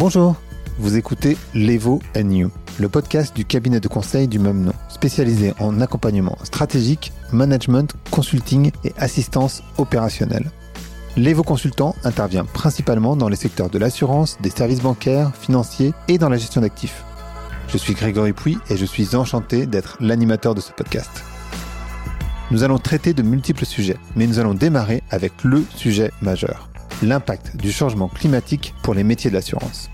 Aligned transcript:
Bonjour, 0.00 0.36
vous 0.78 0.96
écoutez 0.96 1.36
Levo 1.54 2.00
You, 2.16 2.50
le 2.78 2.88
podcast 2.88 3.36
du 3.36 3.44
cabinet 3.44 3.80
de 3.80 3.88
conseil 3.88 4.28
du 4.28 4.38
même 4.38 4.62
nom, 4.62 4.72
spécialisé 4.88 5.52
en 5.60 5.78
accompagnement 5.82 6.38
stratégique, 6.42 7.12
management, 7.34 7.94
consulting 8.10 8.70
et 8.82 8.94
assistance 8.96 9.62
opérationnelle. 9.76 10.50
Levo 11.18 11.42
Consultant 11.42 11.94
intervient 12.02 12.46
principalement 12.46 13.14
dans 13.14 13.28
les 13.28 13.36
secteurs 13.36 13.68
de 13.68 13.76
l'assurance, 13.76 14.38
des 14.40 14.48
services 14.48 14.80
bancaires, 14.80 15.36
financiers 15.36 15.92
et 16.08 16.16
dans 16.16 16.30
la 16.30 16.38
gestion 16.38 16.62
d'actifs. 16.62 17.04
Je 17.68 17.76
suis 17.76 17.92
Grégory 17.92 18.32
Pouy 18.32 18.56
et 18.70 18.78
je 18.78 18.86
suis 18.86 19.14
enchanté 19.16 19.66
d'être 19.66 19.98
l'animateur 20.00 20.54
de 20.54 20.62
ce 20.62 20.72
podcast. 20.72 21.10
Nous 22.50 22.64
allons 22.64 22.78
traiter 22.78 23.12
de 23.12 23.22
multiples 23.22 23.66
sujets, 23.66 23.98
mais 24.16 24.26
nous 24.26 24.38
allons 24.38 24.54
démarrer 24.54 25.02
avec 25.10 25.44
le 25.44 25.62
sujet 25.76 26.10
majeur 26.22 26.69
l'impact 27.02 27.56
du 27.56 27.72
changement 27.72 28.08
climatique 28.08 28.74
pour 28.82 28.94
les 28.94 29.04
métiers 29.04 29.30
de 29.30 29.36
l'assurance. 29.36 29.90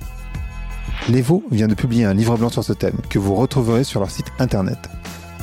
L'Evo 1.09 1.45
vient 1.51 1.69
de 1.69 1.75
publier 1.75 2.05
un 2.05 2.15
livre 2.15 2.37
blanc 2.37 2.49
sur 2.49 2.65
ce 2.65 2.73
thème 2.73 2.99
que 3.09 3.19
vous 3.19 3.35
retrouverez 3.35 3.85
sur 3.85 4.01
leur 4.01 4.11
site 4.11 4.33
internet. 4.39 4.79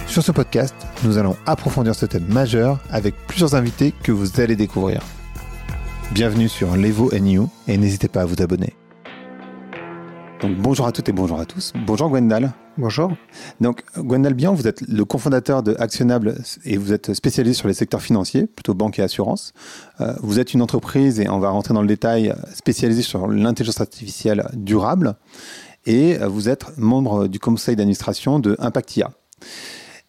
Sur 0.07 0.23
ce 0.23 0.31
podcast, 0.31 0.76
nous 1.04 1.18
allons 1.18 1.35
approfondir 1.45 1.95
ce 1.95 2.05
thème 2.05 2.26
majeur 2.27 2.80
avec 2.90 3.16
plusieurs 3.27 3.55
invités 3.55 3.94
que 4.04 4.12
vous 4.12 4.41
allez 4.41 4.55
découvrir. 4.55 5.02
Bienvenue 6.12 6.49
sur 6.49 6.76
l'Evo 6.76 7.12
NU 7.18 7.41
et 7.68 7.77
n'hésitez 7.77 8.07
pas 8.07 8.21
à 8.21 8.26
vous 8.26 8.41
abonner. 8.41 8.76
Donc 10.41 10.57
bonjour 10.57 10.85
à 10.85 10.91
toutes 10.91 11.07
et 11.09 11.13
bonjour 11.13 11.40
à 11.40 11.45
tous. 11.45 11.71
Bonjour 11.88 12.09
Gwendal. 12.09 12.54
Bonjour. 12.76 13.12
Donc 13.62 13.84
Gwendal 13.95 14.34
Bian, 14.34 14.55
vous 14.55 14.68
êtes 14.68 14.82
le 14.82 15.05
cofondateur 15.05 15.62
de 15.62 15.76
Actionnable 15.77 16.36
et 16.66 16.77
vous 16.77 16.91
êtes 16.91 17.13
spécialisé 17.13 17.54
sur 17.54 17.68
les 17.68 17.76
secteurs 17.76 18.02
financiers, 18.02 18.48
plutôt 18.48 18.73
banque 18.73 18.98
et 18.98 19.04
assurance. 19.04 19.54
Euh, 20.02 20.13
vous 20.23 20.40
êtes 20.40 20.55
une 20.55 20.62
entreprise, 20.63 21.20
et 21.20 21.30
on 21.30 21.38
va 21.38 21.49
rentrer 21.49 21.76
dans 21.76 21.84
le 21.84 21.88
détail, 21.88 22.34
spécialisée 22.55 23.04
sur 23.04 23.27
l'intelligence 23.27 23.80
artificielle 23.80 24.49
durable. 24.54 25.16
Et 25.85 26.18
vous 26.18 26.49
êtes 26.49 26.76
membre 26.77 27.27
du 27.27 27.40
conseil 27.40 27.76
d'administration 27.76 28.40
de 28.40 28.55
Impactia. 28.57 29.12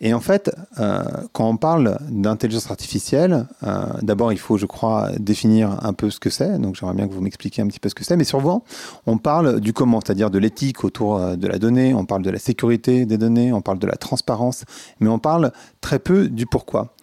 Et 0.00 0.12
en 0.12 0.20
fait, 0.20 0.50
euh, 0.80 1.02
quand 1.32 1.48
on 1.48 1.56
parle 1.56 1.98
d'intelligence 2.10 2.70
artificielle, 2.70 3.46
euh, 3.62 3.86
d'abord 4.02 4.32
il 4.32 4.38
faut, 4.38 4.58
je 4.58 4.66
crois, 4.66 5.10
définir 5.18 5.84
un 5.84 5.92
peu 5.92 6.10
ce 6.10 6.18
que 6.18 6.30
c'est. 6.30 6.58
Donc 6.58 6.74
j'aimerais 6.74 6.94
bien 6.94 7.08
que 7.08 7.14
vous 7.14 7.20
m'expliquiez 7.20 7.62
un 7.62 7.68
petit 7.68 7.80
peu 7.80 7.88
ce 7.88 7.94
que 7.94 8.04
c'est. 8.04 8.16
Mais 8.16 8.24
surtout, 8.24 8.62
on 9.06 9.18
parle 9.18 9.60
du 9.60 9.72
comment, 9.72 10.00
c'est-à-dire 10.04 10.30
de 10.30 10.38
l'éthique 10.38 10.84
autour 10.84 11.16
euh, 11.16 11.36
de 11.36 11.46
la 11.46 11.58
donnée, 11.58 11.94
on 11.94 12.04
parle 12.04 12.22
de 12.22 12.30
la 12.30 12.38
sécurité 12.38 13.06
des 13.06 13.18
données, 13.18 13.52
on 13.52 13.62
parle 13.62 13.78
de 13.78 13.86
la 13.86 13.96
transparence, 13.96 14.64
mais 15.00 15.08
on 15.08 15.18
parle 15.18 15.52
très 15.80 16.00
peu 16.00 16.28
du 16.28 16.46
pourquoi. 16.46 16.94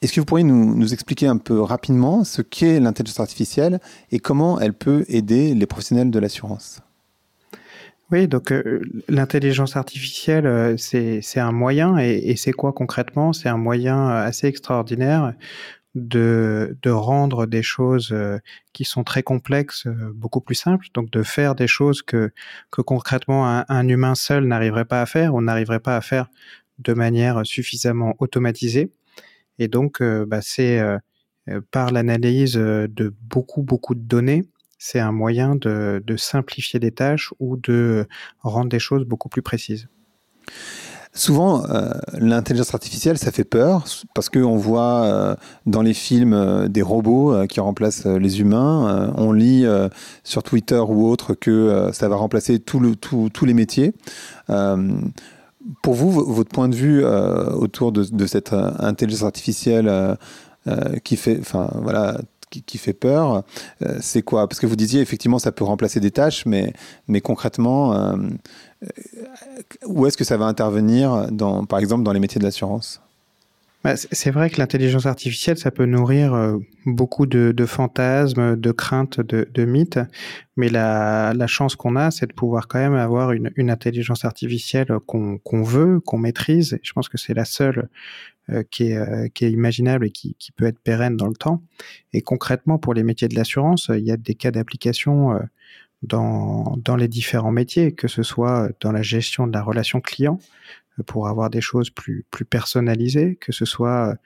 Est-ce 0.00 0.12
que 0.12 0.20
vous 0.20 0.26
pourriez 0.26 0.44
nous, 0.44 0.92
expliquer 0.92 1.26
un 1.26 1.38
peu 1.38 1.60
rapidement 1.60 2.22
ce 2.22 2.40
qu'est 2.40 2.78
l'intelligence 2.78 3.18
artificielle 3.18 3.80
et 4.12 4.20
comment 4.20 4.60
elle 4.60 4.74
peut 4.74 5.04
aider 5.08 5.54
les 5.54 5.66
professionnels 5.66 6.12
de 6.12 6.18
l'assurance? 6.20 6.80
Oui, 8.10 8.26
donc 8.28 8.52
euh, 8.52 8.80
l'intelligence 9.08 9.76
artificielle, 9.76 10.46
euh, 10.46 10.76
c'est 10.76 11.40
un 11.40 11.52
moyen, 11.52 11.98
et, 11.98 12.16
et 12.30 12.36
c'est 12.36 12.52
quoi 12.52 12.72
concrètement? 12.72 13.32
C'est 13.32 13.48
un 13.48 13.58
moyen 13.58 14.08
euh, 14.10 14.24
assez 14.24 14.46
extraordinaire 14.46 15.34
de, 15.94 16.76
de 16.82 16.90
rendre 16.90 17.46
des 17.46 17.62
choses 17.62 18.14
qui 18.72 18.84
sont 18.84 19.04
très 19.04 19.22
complexes 19.22 19.88
beaucoup 20.14 20.40
plus 20.40 20.54
simples, 20.54 20.86
donc 20.94 21.10
de 21.10 21.22
faire 21.22 21.54
des 21.54 21.66
choses 21.66 22.02
que, 22.02 22.30
que 22.70 22.82
concrètement 22.82 23.48
un, 23.48 23.64
un 23.68 23.88
humain 23.88 24.14
seul 24.14 24.46
n'arriverait 24.46 24.84
pas 24.84 25.02
à 25.02 25.06
faire, 25.06 25.34
ou 25.34 25.42
n'arriverait 25.42 25.80
pas 25.80 25.96
à 25.96 26.00
faire 26.00 26.28
de 26.78 26.92
manière 26.94 27.44
suffisamment 27.44 28.14
automatisée. 28.20 28.92
Et 29.58 29.66
donc, 29.66 30.00
bah, 30.02 30.40
c'est 30.40 30.80
par 31.72 31.90
l'analyse 31.90 32.54
de 32.54 33.14
beaucoup, 33.22 33.62
beaucoup 33.62 33.96
de 33.96 34.02
données, 34.02 34.44
c'est 34.78 35.00
un 35.00 35.12
moyen 35.12 35.56
de, 35.56 36.02
simplifier 36.16 36.80
des 36.80 36.92
tâches 36.92 37.32
ou 37.40 37.56
de 37.56 38.06
rendre 38.42 38.68
des 38.68 38.78
choses 38.78 39.04
beaucoup 39.04 39.28
plus 39.28 39.42
précises. 39.42 39.88
Souvent, 41.14 41.64
euh, 41.68 41.90
l'intelligence 42.12 42.74
artificielle, 42.74 43.18
ça 43.18 43.32
fait 43.32 43.44
peur 43.44 43.84
parce 44.14 44.28
qu'on 44.28 44.56
voit 44.56 45.02
euh, 45.02 45.34
dans 45.66 45.82
les 45.82 45.94
films 45.94 46.32
euh, 46.32 46.68
des 46.68 46.82
robots 46.82 47.46
qui 47.48 47.58
remplacent 47.58 48.06
les 48.06 48.40
humains. 48.40 49.12
on 49.16 49.32
lit 49.32 49.66
sur 50.22 50.42
Twitter 50.42 50.78
ou 50.78 51.08
autre 51.08 51.34
que 51.34 51.90
ça 51.92 52.08
va 52.08 52.16
remplacer 52.16 52.60
tous 52.60 52.80
les 53.44 53.54
métiers. 53.54 53.94
pour 54.46 55.94
vous, 55.94 56.10
votre 56.10 56.50
point 56.50 56.68
de 56.68 56.76
vue 56.76 57.04
autour 57.04 57.90
de, 57.90 58.04
de 58.04 58.26
cette 58.26 58.52
intelligence 58.52 59.24
artificielle 59.24 60.16
qui 61.02 61.16
fait, 61.16 61.38
enfin 61.40 61.70
voilà, 61.82 62.18
qui, 62.50 62.78
fait 62.78 62.92
peur, 62.92 63.44
euh, 63.82 63.98
c'est 64.00 64.22
quoi? 64.22 64.48
Parce 64.48 64.60
que 64.60 64.66
vous 64.66 64.76
disiez 64.76 65.00
effectivement 65.00 65.38
ça 65.38 65.52
peut 65.52 65.64
remplacer 65.64 66.00
des 66.00 66.10
tâches, 66.10 66.46
mais, 66.46 66.72
mais 67.06 67.20
concrètement, 67.20 67.94
euh, 67.94 68.16
euh, 68.82 68.86
où 69.86 70.06
est-ce 70.06 70.16
que 70.16 70.24
ça 70.24 70.36
va 70.36 70.46
intervenir, 70.46 71.30
dans, 71.30 71.64
par 71.64 71.78
exemple, 71.78 72.04
dans 72.04 72.12
les 72.12 72.20
métiers 72.20 72.38
de 72.38 72.44
l'assurance? 72.44 73.00
Bah, 73.84 73.94
c'est 73.96 74.32
vrai 74.32 74.50
que 74.50 74.58
l'intelligence 74.58 75.06
artificielle, 75.06 75.56
ça 75.56 75.70
peut 75.70 75.86
nourrir 75.86 76.36
beaucoup 76.84 77.26
de, 77.26 77.54
fantasmes, 77.64 78.56
de 78.56 78.72
craintes, 78.72 79.20
de, 79.20 79.64
mythes, 79.64 80.00
mais 80.56 80.68
la, 80.68 81.46
chance 81.46 81.76
qu'on 81.76 81.94
a, 81.94 82.10
c'est 82.10 82.26
de 82.26 82.32
pouvoir 82.32 82.66
quand 82.66 82.80
même 82.80 82.94
avoir 82.94 83.30
une, 83.30 83.70
intelligence 83.70 84.24
artificielle 84.24 84.88
qu'on 85.06 85.62
veut, 85.62 86.00
qu'on 86.00 86.18
maîtrise. 86.18 86.80
je 86.82 86.92
pense 86.92 87.08
que 87.08 87.18
c'est 87.18 87.34
la 87.34 87.44
seule 87.44 87.88
euh, 88.50 88.62
qui, 88.70 88.84
est, 88.84 88.96
euh, 88.96 89.28
est 89.40 89.50
imaginable 89.50 90.06
et 90.06 90.10
qui, 90.10 90.34
peut 90.56 90.64
être 90.64 90.78
pérenne 90.78 91.18
dans 91.18 91.26
le 91.26 91.34
temps. 91.34 91.62
Et 92.14 92.22
concrètement, 92.22 92.78
pour 92.78 92.94
les 92.94 93.02
métiers 93.02 93.28
de 93.28 93.34
l'assurance, 93.34 93.90
il 93.94 94.04
y 94.04 94.10
a 94.10 94.16
des 94.16 94.34
cas 94.34 94.50
d'application 94.50 95.32
euh, 95.32 95.40
dans, 96.02 96.96
les 96.96 97.08
différents 97.08 97.52
métiers, 97.52 97.92
que 97.92 98.08
ce 98.08 98.22
soit 98.22 98.70
dans 98.80 98.90
la 98.90 99.02
gestion 99.02 99.46
de 99.46 99.52
la 99.52 99.62
relation 99.62 100.00
client, 100.00 100.38
pour 101.06 101.28
avoir 101.28 101.50
des 101.50 101.60
choses 101.60 101.90
plus, 101.90 102.24
personnalisées, 102.48 103.36
que 103.36 103.52
ce 103.52 103.66
soit 103.66 104.16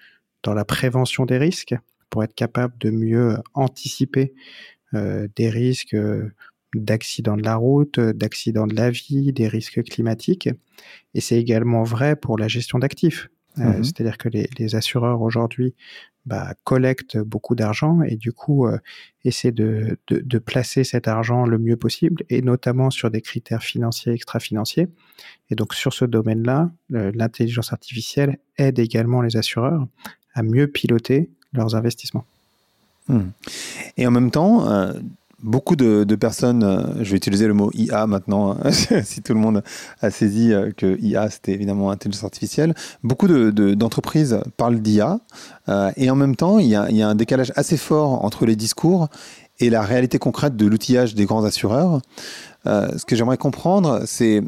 dans 0.44 0.54
la 0.54 0.64
prévention 0.64 1.26
des 1.26 1.38
risques, 1.38 1.74
pour 2.08 2.22
être 2.22 2.34
capable 2.34 2.74
de 2.78 2.90
mieux 2.90 3.38
anticiper 3.54 4.34
euh, 4.94 5.26
des 5.34 5.50
risques 5.50 5.96
d'accidents 6.76 7.36
de 7.36 7.42
la 7.42 7.56
route, 7.56 7.98
d'accidents 7.98 8.68
de 8.68 8.76
la 8.76 8.90
vie, 8.90 9.32
des 9.32 9.48
risques 9.48 9.82
climatiques. 9.82 10.48
Et 11.14 11.20
c'est 11.20 11.38
également 11.38 11.82
vrai 11.82 12.14
pour 12.14 12.38
la 12.38 12.46
gestion 12.46 12.78
d'actifs. 12.78 13.28
Euh, 13.58 13.78
mmh 13.78 13.84
c'est-à-dire 13.84 14.16
que 14.16 14.30
les, 14.30 14.74
assureurs 14.74 15.20
aujourd'hui 15.20 15.74
bah, 16.24 16.54
collectent 16.64 17.18
beaucoup 17.18 17.54
d'argent 17.54 18.00
et 18.00 18.16
du 18.16 18.32
coup 18.32 18.66
euh, 18.66 18.78
essaient 19.24 19.52
de, 19.52 19.98
placer 20.38 20.84
cet 20.84 21.06
argent 21.06 21.44
le 21.44 21.58
mieux 21.58 21.76
possible 21.76 22.22
et 22.30 22.40
notamment 22.40 22.88
sur 22.88 23.10
des 23.10 23.20
critères 23.20 23.62
financiers 23.62 24.14
extra-financiers. 24.14 24.88
Et 25.50 25.54
donc 25.54 25.74
sur 25.74 25.92
ce 25.92 26.06
domaine-là, 26.06 26.70
l'intelligence 26.88 27.72
artificielle 27.74 28.38
aide 28.56 28.78
également 28.78 29.20
les 29.20 29.36
assureurs 29.36 29.86
à 30.34 30.42
mieux 30.42 30.66
piloter 30.66 31.30
leurs 31.52 31.74
investissements. 31.74 32.24
Mmh. 33.08 33.20
Et 33.96 34.06
en 34.06 34.10
même 34.10 34.30
temps, 34.30 34.68
euh, 34.68 34.92
beaucoup 35.42 35.76
de, 35.76 36.14
personnes, 36.14 36.62
euh, 36.62 37.02
je 37.02 37.10
vais 37.10 37.16
utiliser 37.16 37.46
le 37.46 37.54
mot 37.54 37.70
IA 37.74 38.06
maintenant, 38.06 38.56
hein, 38.62 38.70
si 39.04 39.22
tout 39.22 39.34
le 39.34 39.40
monde 39.40 39.62
a 40.00 40.10
saisi 40.10 40.52
euh, 40.52 40.70
que 40.76 40.98
IA 41.00 41.30
c'était 41.30 41.52
évidemment 41.52 41.90
intelligence 41.90 42.24
artificielle, 42.24 42.74
beaucoup 43.02 43.28
d'entreprises 43.28 44.40
parlent 44.56 44.80
d'IA 44.80 45.20
euh, 45.68 45.90
et 45.96 46.10
en 46.10 46.16
même 46.16 46.36
temps 46.36 46.58
il 46.58 46.68
y, 46.68 46.76
a, 46.76 47.08
un 47.08 47.14
décalage 47.14 47.52
assez 47.56 47.76
fort 47.76 48.24
entre 48.24 48.46
les 48.46 48.56
discours 48.56 49.08
et 49.58 49.70
la 49.70 49.82
réalité 49.82 50.18
concrète 50.18 50.56
de 50.56 50.66
l'outillage 50.66 51.14
des 51.14 51.24
grands 51.24 51.44
assureurs. 51.44 52.00
ce 52.64 53.04
que 53.04 53.14
j'aimerais 53.16 53.36
comprendre, 53.36 54.02
c'est 54.06 54.42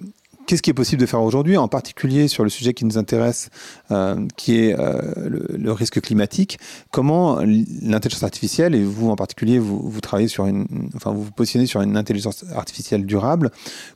Qu'est-ce 0.47 0.63
qui 0.63 0.71
est 0.71 0.75
possible 0.75 1.01
de 1.01 1.07
faire 1.07 1.23
aujourd'hui, 1.23 1.57
en 1.57 1.69
particulier 1.69 2.29
sur 2.29 2.45
le 2.45 2.51
sujet 2.51 2.75
qui 2.75 2.85
nous 2.85 2.99
intéresse, 2.99 3.49
euh, 3.91 4.27
qui 4.37 4.57
est 4.59 4.79
euh, 4.79 5.01
le, 5.29 5.73
risque 5.73 6.01
climatique? 6.01 6.59
Comment 6.91 7.41
l'intelligence 7.41 8.23
artificielle, 8.23 8.75
et 8.75 8.83
vous 8.83 9.11
en 9.11 9.17
particulier, 9.17 9.59
vous, 9.59 9.79
vous, 9.79 10.01
travaillez 10.01 10.29
sur 10.29 10.45
une, 10.45 10.67
enfin 10.95 11.13
vous 11.13 11.23
vous 11.23 11.33
positionnez 11.33 11.67
sur 11.67 11.81
une 11.81 11.97
intelligence 11.97 12.45
artificielle 12.55 13.07
durable, 13.07 13.51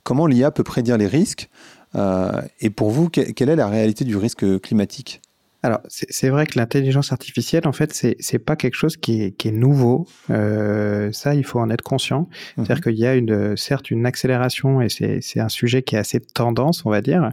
comment 0.05 0.27
l'IA 0.27 0.51
peut 0.51 0.65
prédire 0.65 0.97
les 0.97 1.07
risques 1.07 1.51
euh, 1.95 2.41
Et 2.61 2.71
pour 2.71 2.91
vous, 2.91 3.11
quelle 3.11 3.49
est 3.49 3.57
la 3.57 3.69
réalité 3.69 4.05
du 4.05 4.17
risque 4.17 4.61
climatique? 4.61 5.21
Alors, 5.65 5.81
c'est 5.89 6.29
vrai 6.29 6.47
que 6.47 6.57
l'intelligence 6.57 7.11
artificielle, 7.11 7.67
en 7.67 7.73
fait, 7.73 7.93
c'est 7.93 8.39
pas 8.39 8.55
quelque 8.55 8.77
chose 8.77 8.97
qui 8.97 9.23
est, 9.23 9.33
qui 9.33 9.49
est 9.49 9.53
nouveau. 9.53 10.07
Euh, 10.31 11.11
ça, 11.11 11.35
il 11.35 11.45
faut 11.45 11.59
en 11.59 11.69
être 11.69 11.83
conscient. 11.83 12.29
C'est-à-dire 12.55 12.77
mhm. 12.77 12.83
qu'il 12.83 12.99
y 12.99 13.07
a 13.07 13.17
une, 13.17 13.57
certes 13.57 13.91
une 13.91 14.07
accélération 14.07 14.81
et 14.81 14.89
c'est 14.89 15.41
un 15.41 15.49
sujet 15.49 15.83
qui 15.83 15.97
est 15.97 15.99
assez 15.99 16.21
tendance, 16.21 16.87
on 16.87 16.91
va 16.91 17.01
dire, 17.01 17.33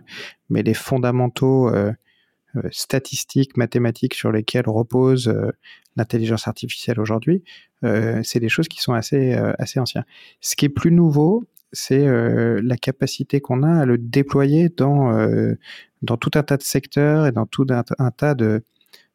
mais 0.49 0.63
les 0.63 0.73
fondamentaux 0.73 1.69
euh, 1.69 1.91
euh 2.55 2.61
statistiques, 2.71 3.57
mathématiques 3.57 4.15
sur 4.15 4.31
lesquels 4.31 4.67
repose 4.67 5.27
euh, 5.27 5.51
l'intelligence 5.95 6.47
artificielle 6.47 6.99
aujourd'hui, 6.99 7.43
euh, 7.83 8.21
c'est 8.23 8.39
des 8.39 8.49
choses 8.49 8.67
qui 8.67 8.81
sont 8.81 8.93
assez, 8.93 9.33
assez 9.59 9.79
anciennes. 9.79 10.05
Ce 10.41 10.55
qui 10.55 10.65
est 10.65 10.69
plus 10.69 10.91
nouveau, 10.91 11.45
c'est 11.75 12.05
la 12.07 12.77
capacité 12.77 13.41
qu'on 13.41 13.61
a 13.63 13.81
à 13.81 13.85
le 13.85 13.97
déployer 13.97 14.69
dans 14.69 15.11
dans 16.05 16.17
tout 16.17 16.31
un 16.35 16.43
tas 16.43 16.57
de 16.57 16.63
secteurs 16.63 17.27
et 17.27 17.31
dans 17.31 17.45
tout 17.45 17.65
un, 17.69 18.11
tas 18.11 18.35
de, 18.35 18.63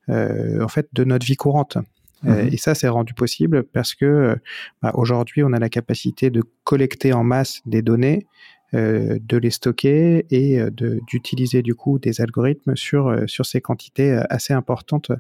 euh, 0.09 0.63
en 0.63 0.69
fait, 0.69 0.89
de 0.93 1.05
notre 1.05 1.25
vie 1.25 1.37
courante. 1.37 1.79
Mhm. 2.23 2.51
et 2.53 2.59
ça, 2.59 2.75
c'est 2.75 2.89
rendu 2.89 3.15
possible 3.15 3.63
parce 3.63 3.95
que 3.95 4.37
bah, 4.83 4.93
aujourd'hui, 4.95 5.43
on 5.43 5.55
a 5.55 5.59
la 5.59 5.71
capacité 5.71 6.29
de 6.29 6.43
collecter 6.65 7.15
en 7.15 7.25
masse 7.25 7.63
des 7.65 7.81
données, 7.81 8.27
de 8.75 9.37
les 9.37 9.51
stocker 9.51 10.27
et 10.31 10.61
d'utiliser 10.71 11.63
du 11.63 11.75
coup 11.75 11.99
des 11.99 12.21
algorithmes 12.21 12.77
sur, 12.77 13.25
sur 13.27 13.47
ces 13.47 13.61
quantités 13.61 14.13
assez 14.29 14.53
importantes 14.53 15.11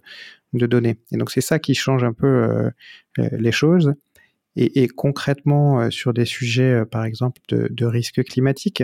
de 0.52 0.66
données. 0.66 0.98
Et 1.10 1.16
donc 1.16 1.30
c'est 1.30 1.40
ça 1.40 1.58
qui 1.58 1.74
change 1.74 2.04
un 2.04 2.12
peu 2.12 2.70
les 3.16 3.50
choses. 3.50 3.94
Et, 4.56 4.88
concrètement, 4.88 5.90
sur 5.90 6.12
des 6.12 6.24
sujets, 6.24 6.84
par 6.84 7.04
exemple, 7.04 7.40
de, 7.48 7.68
de 7.70 7.86
risque 7.86 8.22
climatique, 8.24 8.82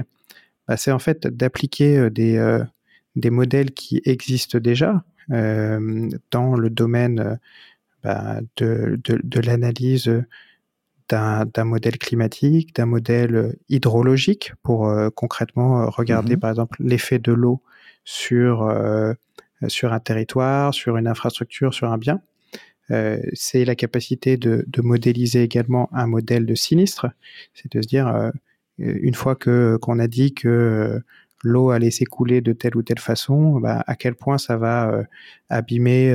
bah, 0.69 0.77
c'est 0.77 0.93
en 0.93 0.99
fait 0.99 1.27
d'appliquer 1.27 2.09
des, 2.09 2.61
des 3.17 3.31
modèles 3.31 3.73
qui 3.73 4.01
existent 4.05 4.59
déjà 4.59 5.05
dans 5.29 6.55
le 6.57 6.71
domaine 6.71 7.39
bah, 8.05 8.41
de, 8.57 9.01
de, 9.05 9.21
de 9.23 9.41
l'analyse 9.41 10.09
d'un 11.09 11.65
modèle 11.65 11.99
climatique, 11.99 12.75
d'un 12.75 12.87
modèle 12.87 13.57
hydrologique 13.69 14.53
pour 14.63 14.89
euh, 14.89 15.09
concrètement 15.15 15.83
euh, 15.83 15.87
regarder 15.89 16.37
mmh 16.37 16.41
par 16.41 16.51
exemple 16.51 16.77
l'effet 16.81 17.19
de 17.19 17.33
l'eau 17.33 17.63
sur, 18.05 18.63
euh, 18.63 19.13
sur 19.69 19.93
un 19.93 20.01
territoire, 20.01 20.75
sur 20.75 20.97
une 20.97 21.07
infrastructure, 21.07 21.75
sur 21.75 21.91
un 21.91 21.99
bien. 21.99 22.21
C'est 22.89 23.65
la 23.65 23.75
capacité 23.75 24.37
de, 24.37 24.65
de, 24.69 24.83
modéliser 24.83 25.43
également 25.43 25.89
un 25.93 26.07
modèle 26.07 26.47
de 26.47 26.55
sinistre, 26.55 27.07
c'est 27.55 27.73
de 27.73 27.83
se 27.83 27.89
dire 27.89 28.31
une 28.79 29.15
fois 29.15 29.35
que 29.35 29.77
qu'on 29.81 29.99
a 29.99 30.07
dit 30.07 30.35
que 30.35 31.01
l'eau 31.43 31.71
allait 31.71 31.91
s'écouler 31.91 32.41
de 32.41 32.53
telle 32.53 32.77
ou 32.77 32.83
telle 32.83 32.99
façon, 32.99 33.59
bah, 33.61 33.83
à 33.87 33.97
quel 33.97 34.15
point 34.15 34.39
ça 34.39 34.57
va 34.57 35.05
abîmer 35.49 36.15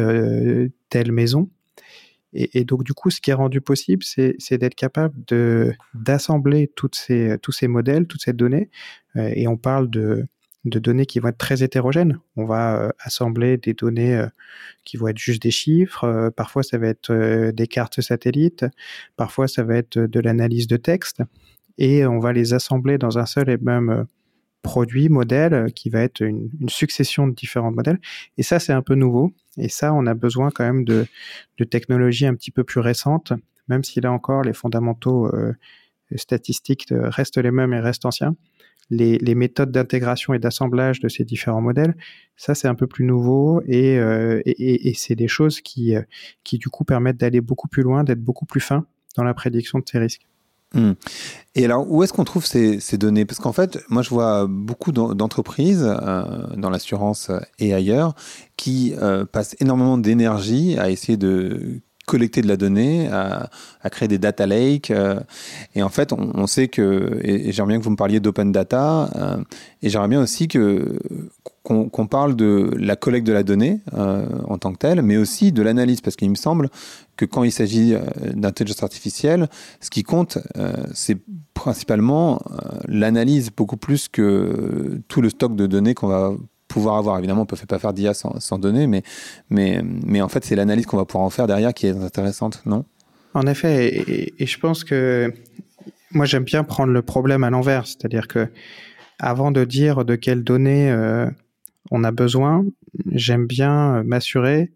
telle 0.90 1.12
maison 1.12 1.50
et, 2.34 2.64
donc, 2.64 2.84
du 2.84 2.94
coup, 2.94 3.10
ce 3.10 3.20
qui 3.20 3.32
est 3.32 3.36
rendu 3.36 3.60
possible, 3.60 4.04
c'est 4.04 4.58
d'être 4.58 4.76
capable 4.76 5.16
d'assembler 5.94 6.72
ces, 6.94 7.38
tous 7.42 7.52
ces 7.52 7.68
modèles, 7.68 8.08
toutes 8.08 8.22
ces 8.22 8.34
données. 8.34 8.70
Euh, 9.18 9.32
et 9.36 9.48
on 9.48 9.58
parle 9.58 9.90
de, 9.90 10.26
de 10.66 10.80
données 10.80 11.06
qui 11.06 11.20
vont 11.20 11.30
être 11.30 11.38
très 11.38 11.64
hétérogènes. 11.64 12.20
On 12.36 12.46
va 12.46 12.76
euh, 12.76 12.90
assembler 13.00 13.58
des 13.58 13.74
données 13.74 14.16
euh, 14.16 14.28
qui 14.86 14.98
vont 14.98 15.08
être 15.08 15.18
juste 15.18 15.42
des 15.42 15.52
chiffres. 15.52 16.32
parfois, 16.36 16.64
ça 16.64 16.78
va 16.78 16.88
être 16.88 17.52
des 17.52 17.68
cartes 17.68 18.02
satellites. 18.02 18.66
Parfois, 19.16 19.48
ça 19.48 19.64
va 19.64 19.76
être 19.76 20.00
de 20.00 20.20
l'analyse 20.20 20.68
de 20.68 20.78
texte. 20.78 21.22
Et 21.78 22.06
on 22.06 22.20
va 22.20 22.34
les 22.34 22.54
assembler 22.54 22.98
dans 22.98 23.18
un 23.18 23.26
seul 23.26 23.50
et 23.50 23.58
même 23.58 24.06
produit, 24.62 25.10
modèle, 25.10 25.72
qui 25.74 25.90
va 25.90 26.02
être 26.02 26.22
une, 26.22 26.50
succession 26.68 27.28
de 27.28 27.34
différents 27.34 27.72
modèles. 27.72 28.00
Et 28.38 28.44
ça, 28.44 28.60
c'est 28.60 28.74
un 28.74 28.82
peu 28.82 28.96
nouveau. 28.96 29.34
Et 29.58 29.70
ça, 29.70 29.94
on 29.94 30.06
a 30.06 30.14
besoin 30.14 30.50
quand 30.52 30.64
même 30.64 30.84
de, 30.84 31.06
de 31.58 31.64
technologies 31.64 32.28
un 32.28 32.36
petit 32.36 32.52
peu 32.52 32.64
plus 32.64 32.80
récentes, 32.80 33.34
même 33.68 33.84
si 33.84 34.02
là 34.02 34.12
encore, 34.12 34.44
les 34.44 34.54
fondamentaux 34.54 35.28
euh, 35.28 35.54
statistiques 36.16 36.88
restent 36.92 37.38
les 37.38 37.52
mêmes 37.52 37.74
et 37.74 37.80
restent 37.80 38.06
anciens. 38.06 38.36
Les, 38.92 39.36
méthodes 39.36 39.72
d'intégration 39.72 40.34
et 40.34 40.40
d'assemblage 40.40 41.00
de 41.00 41.08
ces 41.08 41.24
différents 41.24 41.62
modèles, 41.62 41.96
ça 42.36 42.54
c'est 42.54 42.68
un 42.68 42.76
peu 42.76 42.88
plus 42.88 43.06
nouveau 43.06 43.62
et, 43.66 43.98
euh, 43.98 44.42
c'est 44.94 45.16
des 45.16 45.30
choses 45.30 45.62
qui, 45.62 45.96
euh, 45.96 46.02
qui 46.44 46.58
du 46.58 46.70
coup 46.70 46.84
permettent 46.84 47.18
d'aller 47.18 47.42
beaucoup 47.42 47.68
plus 47.68 47.84
loin, 47.84 48.04
d'être 48.04 48.22
beaucoup 48.22 48.46
plus 48.46 48.60
fin 48.60 48.86
dans 49.16 49.24
la 49.24 49.34
prédiction 49.34 49.80
de 49.80 49.86
ces 49.90 49.98
risques. 49.98 50.28
Hmm. 50.74 50.94
Et 51.56 51.66
alors, 51.66 51.90
où 51.92 52.04
est-ce 52.04 52.14
qu'on 52.14 52.24
trouve 52.24 52.46
ces, 52.46 52.80
données? 52.98 53.26
Parce 53.26 53.40
qu'en 53.40 53.52
fait, 53.52 53.80
moi, 53.90 54.02
je 54.04 54.10
vois 54.10 54.46
beaucoup 54.48 54.92
d'entreprises 54.92 55.84
euh, 55.84 56.56
dans 56.56 56.70
l'assurance 56.70 57.30
et 57.60 57.74
ailleurs 57.74 58.14
qui 58.56 58.94
passent 59.32 59.56
énormément 59.60 59.98
d'énergie 59.98 60.78
à 60.78 60.90
essayer 60.90 61.18
de 61.18 61.82
collecter 62.12 62.42
de 62.42 62.48
la 62.50 62.58
donnée, 62.58 63.08
à, 63.08 63.50
créer 63.90 64.10
des 64.10 64.18
data 64.18 64.46
lakes. 64.46 64.92
Euh, 64.92 65.18
et 65.76 65.82
en 65.82 65.88
fait, 65.88 66.12
on, 66.12 66.32
on 66.34 66.46
sait 66.46 66.68
que, 66.68 67.20
et, 67.24 67.54
j'aimerais 67.54 67.74
bien 67.74 67.80
que 67.80 67.86
vous 67.86 67.92
me 67.92 67.96
parliez 67.96 68.20
d'open 68.20 68.52
data, 68.52 69.10
euh, 69.16 69.38
et 69.82 69.90
j'aimerais 69.90 70.10
bien 70.10 70.22
aussi 70.22 70.50
que 70.50 71.00
qu'on 71.64 72.08
parle 72.08 72.36
de 72.36 72.72
la 72.78 72.98
collecte 72.98 73.26
de 73.26 73.32
la 73.32 73.44
donnée 73.44 73.80
euh, 73.94 74.26
en 74.50 74.58
tant 74.58 74.74
que 74.74 74.80
telle, 74.80 75.02
mais 75.04 75.16
aussi 75.16 75.54
de 75.54 75.62
l'analyse, 75.62 76.02
parce 76.02 76.18
qu'il 76.18 76.30
me 76.30 76.36
semble 76.36 76.70
que 77.16 77.24
quand 77.24 77.44
il 77.46 77.52
s'agit 77.52 77.96
d'intelligence 78.34 78.84
artificielle, 78.84 79.48
ce 79.80 79.90
qui 79.90 80.04
compte, 80.04 80.40
c'est 80.94 81.18
principalement 81.54 82.42
l'analyse 82.88 83.52
beaucoup 83.56 83.78
plus 83.78 84.10
que 84.10 85.02
tout 85.08 85.22
le 85.22 85.30
stock 85.30 85.56
de 85.56 85.66
données 85.66 85.94
qu'on 85.94 86.08
va 86.08 86.34
pouvoir 86.72 86.96
avoir. 86.96 87.18
Évidemment, 87.18 87.42
on 87.42 87.44
ne 87.44 87.48
peut 87.48 87.58
pas 87.68 87.80
faire 87.80 87.94
d'IA 87.94 88.14
sans, 88.14 88.40
sans, 88.40 88.58
données, 88.58 88.88
mais, 88.88 89.04
mais, 89.50 89.82
mais 89.84 90.22
en 90.22 90.30
fait, 90.30 90.46
c'est 90.46 90.56
l'analyse 90.56 90.86
qu'on 90.86 90.98
va 90.98 91.06
pouvoir 91.06 91.26
en 91.26 91.30
faire 91.30 91.48
derrière 91.48 91.74
qui 91.74 91.88
est 91.88 91.98
intéressante, 91.98 92.62
non? 92.66 92.86
En 93.34 93.46
effet, 93.48 94.34
et, 94.40 94.46
je 94.46 94.58
pense 94.60 94.84
que 94.84 95.34
moi, 96.12 96.26
j'aime 96.26 96.44
bien 96.44 96.64
prendre 96.64 96.92
le 96.92 97.02
problème 97.02 97.44
à 97.44 97.50
l'envers, 97.50 97.88
c'est-à-dire 97.88 98.28
que 98.28 98.50
avant 99.20 99.52
de 99.52 99.64
dire 99.64 100.04
de 100.04 100.16
quelles 100.16 100.44
données 100.44 100.92
euh, 100.92 101.30
on 101.92 102.04
a 102.04 102.12
besoin, 102.12 102.66
j'aime 103.12 103.48
bien 103.48 104.04
m'assurer 104.04 104.72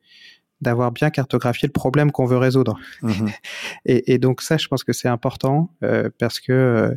d'avoir 0.62 0.92
bien 0.92 1.10
cartographié 1.10 1.68
le 1.68 1.74
problème 1.74 2.12
qu'on 2.12 2.26
veut 2.26 2.38
résoudre. 2.38 2.78
Mhm. 3.02 3.30
et, 3.86 4.14
et, 4.14 4.18
donc 4.18 4.42
ça, 4.42 4.58
je 4.58 4.68
pense 4.68 4.84
que 4.84 4.94
c'est 4.94 5.10
important 5.10 5.70
euh, 5.84 6.10
parce 6.18 6.40
que 6.40 6.54
euh, 6.54 6.96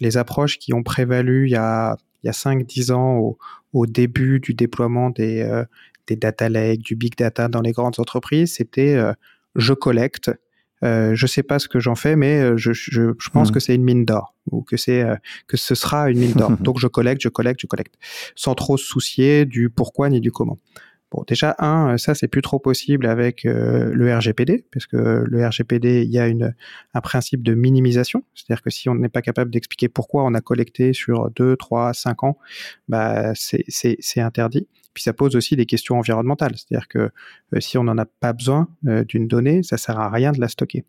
les 0.00 0.16
approches 0.16 0.58
qui 0.58 0.74
ont 0.74 0.82
prévalu 0.82 1.46
il 1.46 1.52
y 1.52 1.56
a 1.56 1.96
il 2.26 2.28
y 2.28 2.30
a 2.30 2.32
5-10 2.32 2.92
ans 2.92 3.18
au, 3.18 3.38
au, 3.72 3.86
début 3.86 4.40
du 4.40 4.52
déploiement 4.52 5.10
des, 5.10 5.42
euh, 5.42 5.64
des 6.06 6.16
data 6.16 6.48
lakes, 6.48 6.82
du 6.82 6.96
big 6.96 7.16
data 7.16 7.48
dans 7.48 7.60
les 7.60 7.72
grandes 7.72 7.98
entreprises, 7.98 8.54
c'était 8.54 8.94
euh, 8.94 9.12
je 9.54 9.72
collecte, 9.72 10.30
euh, 10.84 11.14
je 11.14 11.26
sais 11.26 11.42
pas 11.42 11.58
ce 11.58 11.68
que 11.68 11.80
j'en 11.80 11.94
fais, 11.94 12.16
mais 12.16 12.40
euh, 12.40 12.56
je, 12.56 12.72
je, 12.72 13.12
je 13.18 13.30
pense 13.30 13.50
mmh. 13.50 13.54
que 13.54 13.60
c'est 13.60 13.74
une 13.74 13.84
mine 13.84 14.04
d'or 14.04 14.34
ou 14.50 14.62
que 14.62 14.76
c'est 14.76 15.04
que 15.48 15.56
ce 15.56 15.74
sera 15.74 16.10
une 16.10 16.18
mine 16.18 16.32
d'or. 16.32 16.52
Donc 16.60 16.78
je 16.78 16.86
collecte, 16.86 17.22
je 17.22 17.28
collecte, 17.28 17.60
je 17.60 17.66
collecte, 17.66 17.94
sans 18.34 18.54
trop 18.54 18.76
se 18.76 18.84
soucier 18.84 19.44
du 19.44 19.70
pourquoi 19.70 20.08
ni 20.08 20.20
du 20.20 20.30
comment. 20.30 20.58
Bon, 21.12 21.22
déjà, 21.26 21.54
un, 21.60 21.98
ça, 21.98 22.16
c'est 22.16 22.26
plus 22.26 22.42
trop 22.42 22.58
possible 22.58 23.06
avec 23.06 23.44
euh, 23.44 23.92
le 23.94 24.12
RGPD, 24.12 24.64
parce 24.72 24.86
que 24.86 25.24
le 25.24 25.46
RGPD, 25.46 26.02
il 26.02 26.10
y 26.10 26.18
a 26.18 26.26
une, 26.26 26.54
un 26.94 27.00
principe 27.00 27.44
de 27.44 27.54
minimisation, 27.54 28.24
c'est-à-dire 28.34 28.60
que 28.60 28.70
si 28.70 28.88
on 28.88 28.96
n'est 28.96 29.08
pas 29.08 29.22
capable 29.22 29.52
d'expliquer 29.52 29.88
pourquoi 29.88 30.24
on 30.24 30.34
a 30.34 30.40
collecté 30.40 30.92
sur 30.92 31.30
2, 31.30 31.56
3, 31.56 31.94
5 31.94 32.24
ans, 32.24 32.38
bah, 32.88 33.32
c'est 33.36 34.20
interdit. 34.20 34.66
Puis 34.94 35.02
ça 35.04 35.12
pose 35.12 35.36
aussi 35.36 35.54
des 35.54 35.66
questions 35.66 35.96
environnementales, 35.96 36.54
c'est-à-dire 36.56 36.88
que 36.88 36.98
euh, 36.98 37.60
si 37.60 37.78
on 37.78 37.84
n'en 37.84 37.98
a 37.98 38.06
pas 38.06 38.32
besoin 38.32 38.66
euh, 38.88 39.04
d'une 39.04 39.28
donnée, 39.28 39.62
ça 39.62 39.76
sert 39.76 40.00
à 40.00 40.10
rien 40.10 40.32
de 40.32 40.40
la 40.40 40.48
stocker. 40.48 40.84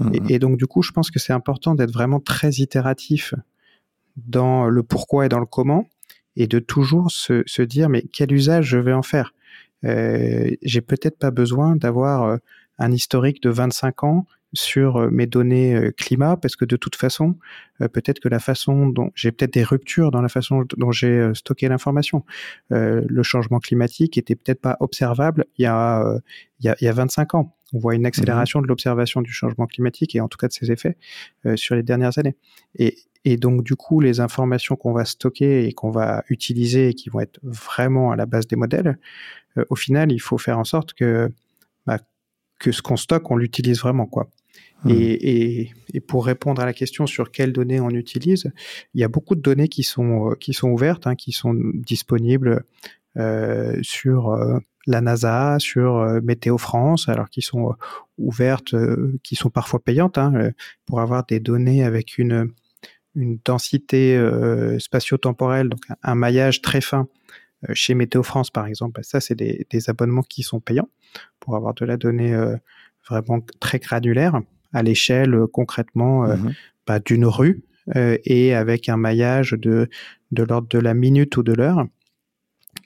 Mmh. 0.00 0.14
Et, 0.14 0.34
et, 0.34 0.38
donc, 0.38 0.58
du 0.58 0.66
coup, 0.66 0.82
je 0.82 0.90
pense 0.90 1.10
que 1.10 1.18
c'est 1.18 1.32
important 1.32 1.74
d'être 1.74 1.92
vraiment 1.92 2.20
très 2.20 2.50
itératif 2.50 3.34
dans 4.16 4.68
le 4.68 4.82
pourquoi 4.82 5.24
et 5.24 5.28
dans 5.30 5.40
le 5.40 5.46
comment, 5.46 5.88
et 6.36 6.46
de 6.46 6.58
toujours 6.58 7.10
se, 7.10 7.42
se 7.46 7.62
dire, 7.62 7.88
mais 7.88 8.02
quel 8.12 8.32
usage 8.32 8.66
je 8.66 8.76
vais 8.76 8.92
en 8.92 9.02
faire? 9.02 9.32
euh, 9.32 9.41
j'ai 9.82 10.80
peut-être 10.80 11.18
pas 11.18 11.30
besoin 11.30 11.76
d'avoir 11.76 12.24
euh, 12.24 12.36
un 12.78 12.92
historique 12.92 13.42
de 13.42 13.50
25 13.50 14.04
ans 14.04 14.26
sur 14.54 14.96
euh, 14.96 15.10
mes 15.10 15.26
données 15.26 15.90
climat 15.96 16.36
parce 16.36 16.56
que 16.56 16.64
de 16.64 16.76
toute 16.76 16.96
façon, 16.96 17.36
peut-être 17.92 18.20
que 18.20 18.28
la 18.28 18.38
façon 18.38 18.86
dont 18.86 19.10
j'ai 19.14 19.32
peut-être 19.32 19.54
des 19.54 19.64
ruptures 19.64 20.10
dans 20.10 20.22
la 20.22 20.28
façon 20.28 20.64
dont 20.76 20.92
j'ai 20.92 21.30
stocké 21.34 21.68
l'information. 21.68 22.24
le 22.70 23.22
changement 23.22 23.58
climatique 23.58 24.18
était 24.18 24.36
peut-être 24.36 24.60
pas 24.60 24.76
observable 24.80 25.46
il 25.58 25.62
y 25.62 25.66
a 25.66 26.20
il 26.60 26.66
y 26.66 26.68
a, 26.68 26.76
il 26.80 26.84
y 26.84 26.88
a 26.88 26.92
25 26.92 27.34
ans. 27.34 27.56
On 27.72 27.78
voit 27.78 27.94
une 27.94 28.06
accélération 28.06 28.60
de 28.60 28.66
l'observation 28.66 29.22
du 29.22 29.32
changement 29.32 29.66
climatique 29.66 30.14
et 30.14 30.20
en 30.20 30.28
tout 30.28 30.36
cas 30.38 30.48
de 30.48 30.52
ses 30.52 30.70
effets 30.70 30.96
sur 31.56 31.74
les 31.74 31.82
dernières 31.82 32.18
années. 32.18 32.36
Et, 32.78 32.98
et 33.24 33.36
donc, 33.36 33.62
du 33.62 33.76
coup, 33.76 34.00
les 34.00 34.20
informations 34.20 34.74
qu'on 34.74 34.92
va 34.92 35.04
stocker 35.04 35.66
et 35.66 35.72
qu'on 35.72 35.90
va 35.90 36.24
utiliser 36.28 36.88
et 36.88 36.94
qui 36.94 37.08
vont 37.08 37.20
être 37.20 37.38
vraiment 37.42 38.10
à 38.10 38.16
la 38.16 38.26
base 38.26 38.46
des 38.46 38.56
modèles, 38.56 38.98
euh, 39.58 39.64
au 39.70 39.76
final, 39.76 40.12
il 40.12 40.20
faut 40.20 40.38
faire 40.38 40.58
en 40.58 40.64
sorte 40.64 40.92
que, 40.94 41.30
bah, 41.86 41.98
que 42.58 42.72
ce 42.72 42.82
qu'on 42.82 42.96
stocke, 42.96 43.30
on 43.30 43.36
l'utilise 43.36 43.80
vraiment, 43.80 44.06
quoi. 44.06 44.28
Mmh. 44.84 44.90
Et, 44.90 44.94
et, 44.94 45.72
et, 45.94 46.00
pour 46.00 46.26
répondre 46.26 46.60
à 46.60 46.66
la 46.66 46.72
question 46.72 47.06
sur 47.06 47.30
quelles 47.30 47.52
données 47.52 47.80
on 47.80 47.90
utilise, 47.90 48.50
il 48.94 49.00
y 49.00 49.04
a 49.04 49.08
beaucoup 49.08 49.36
de 49.36 49.40
données 49.40 49.68
qui 49.68 49.84
sont, 49.84 50.30
euh, 50.30 50.34
qui 50.34 50.52
sont 50.54 50.70
ouvertes, 50.70 51.06
hein, 51.06 51.14
qui 51.14 51.30
sont 51.32 51.54
disponibles 51.74 52.64
euh, 53.18 53.78
sur 53.82 54.30
euh, 54.30 54.58
la 54.86 55.02
NASA, 55.02 55.58
sur 55.58 55.96
euh, 55.96 56.20
Météo 56.22 56.56
France, 56.56 57.10
alors 57.10 57.28
qui 57.28 57.42
sont 57.42 57.74
ouvertes, 58.16 58.74
qui 59.22 59.36
sont 59.36 59.50
parfois 59.50 59.80
payantes, 59.80 60.16
hein, 60.16 60.52
pour 60.86 61.00
avoir 61.00 61.26
des 61.26 61.38
données 61.38 61.84
avec 61.84 62.16
une, 62.16 62.50
une 63.14 63.38
densité 63.44 64.18
spatio-temporelle, 64.78 65.68
donc 65.68 65.80
un, 66.02 66.14
maillage 66.14 66.62
très 66.62 66.80
fin 66.80 67.06
chez 67.74 67.94
Météo 67.94 68.22
France 68.22 68.50
par 68.50 68.66
exemple. 68.66 69.00
Ça, 69.04 69.20
c'est 69.20 69.34
des, 69.34 69.66
des, 69.70 69.90
abonnements 69.90 70.22
qui 70.22 70.42
sont 70.42 70.60
payants 70.60 70.88
pour 71.40 71.56
avoir 71.56 71.74
de 71.74 71.84
la 71.84 71.96
donnée 71.96 72.34
euh, 72.34 72.56
vraiment 73.08 73.40
très 73.60 73.78
granulaire 73.78 74.40
à 74.72 74.82
l'échelle 74.82 75.36
concrètement 75.52 76.26
mmh 76.26 76.52
bah, 76.84 76.98
d'une 76.98 77.26
rue 77.26 77.62
et 77.94 78.54
avec 78.54 78.88
un 78.88 78.96
maillage 78.96 79.52
de, 79.52 79.88
de 80.32 80.42
l'ordre 80.42 80.66
de 80.68 80.80
la 80.80 80.94
minute 80.94 81.36
ou 81.36 81.44
de 81.44 81.52
l'heure. 81.52 81.86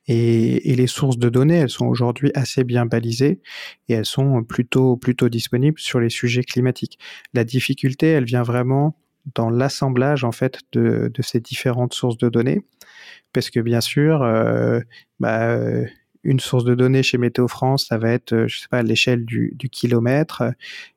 Et, 0.08 0.74
les 0.76 0.86
sources 0.86 1.18
de 1.18 1.28
données, 1.28 1.56
elles 1.56 1.70
sont 1.70 1.86
aujourd'hui 1.86 2.30
assez 2.34 2.62
bien 2.62 2.86
balisées 2.86 3.40
et 3.88 3.94
elles 3.94 4.06
sont 4.06 4.44
plutôt, 4.44 4.96
plutôt 4.96 5.28
disponibles 5.28 5.80
sur 5.80 5.98
les 5.98 6.10
sujets 6.10 6.44
climatiques. 6.44 6.98
La 7.34 7.44
difficulté, 7.44 8.08
elle 8.08 8.24
vient 8.24 8.42
vraiment 8.42 8.96
dans 9.34 9.50
l'assemblage 9.50 10.22
en 10.22 10.30
fait 10.30 10.60
de, 10.72 11.10
ces 11.20 11.40
différentes 11.40 11.94
sources 11.94 12.18
de 12.18 12.28
données, 12.28 12.62
parce 13.36 13.50
que 13.50 13.60
bien 13.60 13.82
sûr, 13.82 14.22
euh, 14.22 14.80
bah, 15.20 15.58
une 16.24 16.40
source 16.40 16.64
de 16.64 16.74
données 16.74 17.02
chez 17.02 17.18
Météo 17.18 17.48
France, 17.48 17.84
ça 17.86 17.98
va 17.98 18.12
être, 18.12 18.46
je 18.46 18.60
sais 18.60 18.68
pas, 18.70 18.82
l'échelle 18.82 19.26
du, 19.26 19.54
kilomètre, 19.70 20.42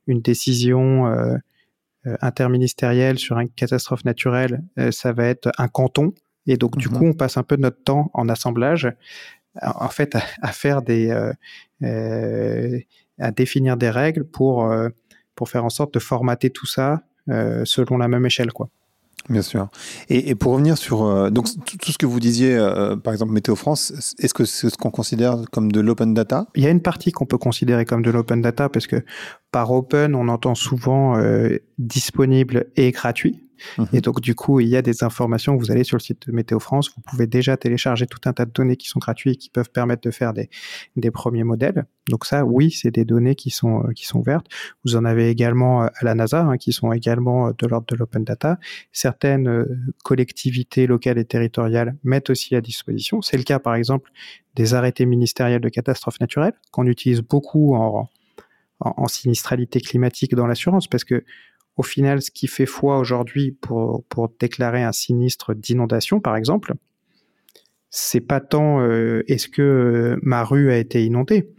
une 0.08 0.22
décision 0.22 1.08
euh, 1.08 1.36
interministérielle 2.22 3.20
sur 3.20 3.38
une 3.40 3.50
catastrophe 3.50 4.06
naturelle, 4.06 4.64
euh, 4.78 4.90
ça 4.92 5.12
va 5.12 5.26
être 5.26 5.52
un 5.58 5.68
canton. 5.68 6.14
Et 6.48 6.56
donc, 6.56 6.78
du 6.78 6.88
mhm. 6.88 6.98
coup, 6.98 7.06
on 7.08 7.14
passe 7.14 7.36
un 7.36 7.44
peu 7.44 7.58
de 7.58 7.62
notre 7.62 7.84
temps 7.84 8.10
en 8.14 8.30
assemblage, 8.30 8.90
en 9.62 9.90
fait, 9.90 10.16
à, 10.42 10.54
faire 10.54 10.82
des, 10.82 11.10
euh, 11.10 11.34
euh, 11.84 12.80
à 13.18 13.32
définir 13.32 13.76
des 13.76 13.90
règles 13.90 14.24
pour, 14.24 14.64
euh, 14.64 14.88
pour 15.36 15.50
faire 15.50 15.66
en 15.66 15.70
sorte 15.70 15.94
de 15.94 16.00
formater 16.00 16.52
tout 16.52 16.68
ça 16.68 17.04
selon 17.66 17.98
la 17.98 18.08
même 18.08 18.26
échelle, 18.26 18.52
quoi. 18.52 18.70
Bien 19.30 19.44
sûr. 19.44 19.68
Et, 20.10 20.34
pour 20.34 20.54
revenir 20.54 20.76
sur 20.78 21.04
euh, 21.04 21.30
donc 21.30 21.46
tout, 21.66 21.92
ce 21.92 22.00
que 22.00 22.08
vous 22.08 22.20
disiez, 22.20 22.56
euh, 22.56 22.96
par 22.96 23.14
exemple 23.14 23.32
Météo 23.32 23.56
France, 23.56 24.16
est-ce 24.18 24.34
que 24.34 24.44
c'est 24.44 24.70
ce 24.72 24.78
qu'on 24.78 24.90
considère 24.90 25.38
comme 25.52 25.72
de 25.72 25.80
l'open 25.80 26.16
data? 26.16 26.48
Il 26.56 26.64
y 26.64 26.68
a 26.68 26.72
une 26.72 26.82
partie 26.82 27.12
qu'on 27.12 27.28
peut 27.28 27.38
considérer 27.38 27.86
comme 27.86 28.02
de 28.02 28.10
l'open 28.10 28.42
data 28.42 28.70
parce 28.70 28.88
que 28.88 29.04
par 29.52 29.72
open, 29.72 30.16
on 30.16 30.28
entend 30.28 30.56
souvent 30.56 31.18
euh, 31.18 31.58
disponible 31.78 32.68
et 32.76 32.92
gratuit. 32.92 33.50
Mhm. 33.78 33.88
Et 33.94 34.02
donc, 34.02 34.22
du 34.22 34.36
coup, 34.36 34.60
il 34.60 34.68
y 34.68 34.76
a 34.76 34.82
des 34.82 35.04
informations. 35.04 35.56
Vous 35.56 35.72
allez 35.72 35.84
sur 35.84 35.98
le 35.98 36.02
site 36.02 36.28
de 36.28 36.32
Météo 36.32 36.60
France, 36.60 36.92
vous 36.96 37.02
pouvez 37.02 37.28
déjà 37.28 37.58
télécharger 37.58 38.08
tout 38.08 38.20
un 38.26 38.34
tas 38.34 38.46
de 38.46 38.52
données 38.52 38.78
qui 38.78 38.88
sont 38.88 39.00
gratuites 39.00 39.36
et 39.36 39.38
qui 39.38 39.50
peuvent 39.50 39.70
permettre 39.72 40.02
de 40.02 40.12
faire 40.12 40.34
des, 40.34 40.50
des 40.96 41.12
premiers 41.12 41.44
modèles. 41.44 41.86
Donc 42.10 42.26
ça, 42.26 42.46
oui, 42.46 42.72
c'est 42.72 42.92
des 42.92 43.06
données 43.06 43.36
qui 43.36 43.50
sont 43.50 43.84
euh, 43.84 43.92
qui 43.92 44.06
sont 44.06 44.20
ouvertes. 44.20 44.48
Vous 44.84 44.96
en 44.96 45.06
avez 45.06 45.30
également 45.30 45.84
euh, 45.84 45.88
à 46.00 46.06
la 46.06 46.16
NASA, 46.16 46.42
hein, 46.42 46.58
qui 46.58 46.74
sont 46.74 46.92
également 46.92 47.48
euh, 47.48 47.52
de 47.58 47.68
l'ordre 47.68 47.88
de 47.88 47.96
l'open 47.96 48.24
data. 48.24 48.58
Certaines 48.92 49.66
collectivités 50.04 50.88
locales 50.88 51.18
et 51.18 51.26
territoriales 51.26 51.96
mettent 52.04 52.30
aussi 52.30 52.56
à 52.56 52.62
disposition. 52.62 53.22
C'est 53.22 53.38
le 53.38 53.44
cas, 53.44 53.60
par 53.60 53.76
exemple, 53.76 54.12
des 54.56 54.74
arrêtés 54.74 55.06
ministériels 55.06 55.62
de 55.62 55.70
catastrophes 55.70 56.20
naturelles 56.20 56.54
qu'on 56.72 56.88
utilise 56.88 57.22
beaucoup 57.22 57.76
en, 57.76 58.10
en, 58.80 59.08
sinistralité 59.08 59.82
climatique 59.82 60.36
dans 60.36 60.48
l'assurance, 60.48 60.88
parce 60.88 61.04
que 61.04 61.24
au 61.78 61.84
final, 61.84 62.22
ce 62.22 62.32
qui 62.32 62.48
fait 62.48 62.66
foi 62.66 63.00
aujourd'hui 63.00 63.52
pour, 63.52 64.04
pour 64.10 64.30
déclarer 64.40 64.84
un 64.84 64.92
sinistre 64.92 65.54
d'inondation, 65.54 66.20
par 66.20 66.36
exemple, 66.36 66.74
c'est 67.90 68.22
pas 68.22 68.42
tant 68.42 68.82
euh, 68.82 69.24
est-ce 69.28 69.48
que 69.48 69.62
euh, 69.62 70.20
ma 70.22 70.44
rue 70.44 70.72
a 70.72 70.78
été 70.78 71.06
inondée, 71.06 71.50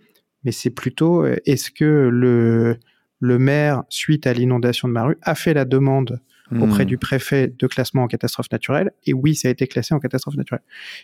mais 0.45 0.53
c'est 0.53 0.71
plutôt 0.71 1.25
euh, 1.25 1.37
est-ce 1.47 1.71
que 1.71 2.09
le, 2.12 2.77
le 3.19 3.39
maire, 3.39 3.85
suite 3.89 4.27
à 4.27 4.33
l'inondation 4.33 4.89
de 4.89 4.93
ma 4.93 5.05
rue, 5.05 5.19
a 5.23 5.35
fait 5.35 5.55
la 5.55 5.65
demande 5.65 6.21
auprès 6.61 6.85
hmm. 6.85 6.88
du 6.88 6.99
préfet 6.99 7.52
de 7.59 7.66
classement 7.66 8.02
en 8.02 8.07
catastrophe 8.07 8.50
naturelle. 8.50 8.90
Et 9.07 9.14
oui, 9.14 9.35
ça 9.35 9.49
a 9.49 9.50
été 9.50 9.66
classé 9.66 9.95
en 9.95 10.00
catastrophe 10.00 10.37
naturelle. 10.37 10.62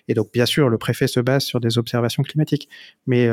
Et 0.09 0.15
donc, 0.15 0.33
bien 0.33 0.47
sûr, 0.47 0.69
le 0.69 0.79
préfet 0.79 1.07
se 1.07 1.21
base 1.21 1.45
sur 1.45 1.61
des 1.61 1.79
observations 1.79 2.23
climatiques. 2.23 2.69
Mais 3.07 3.29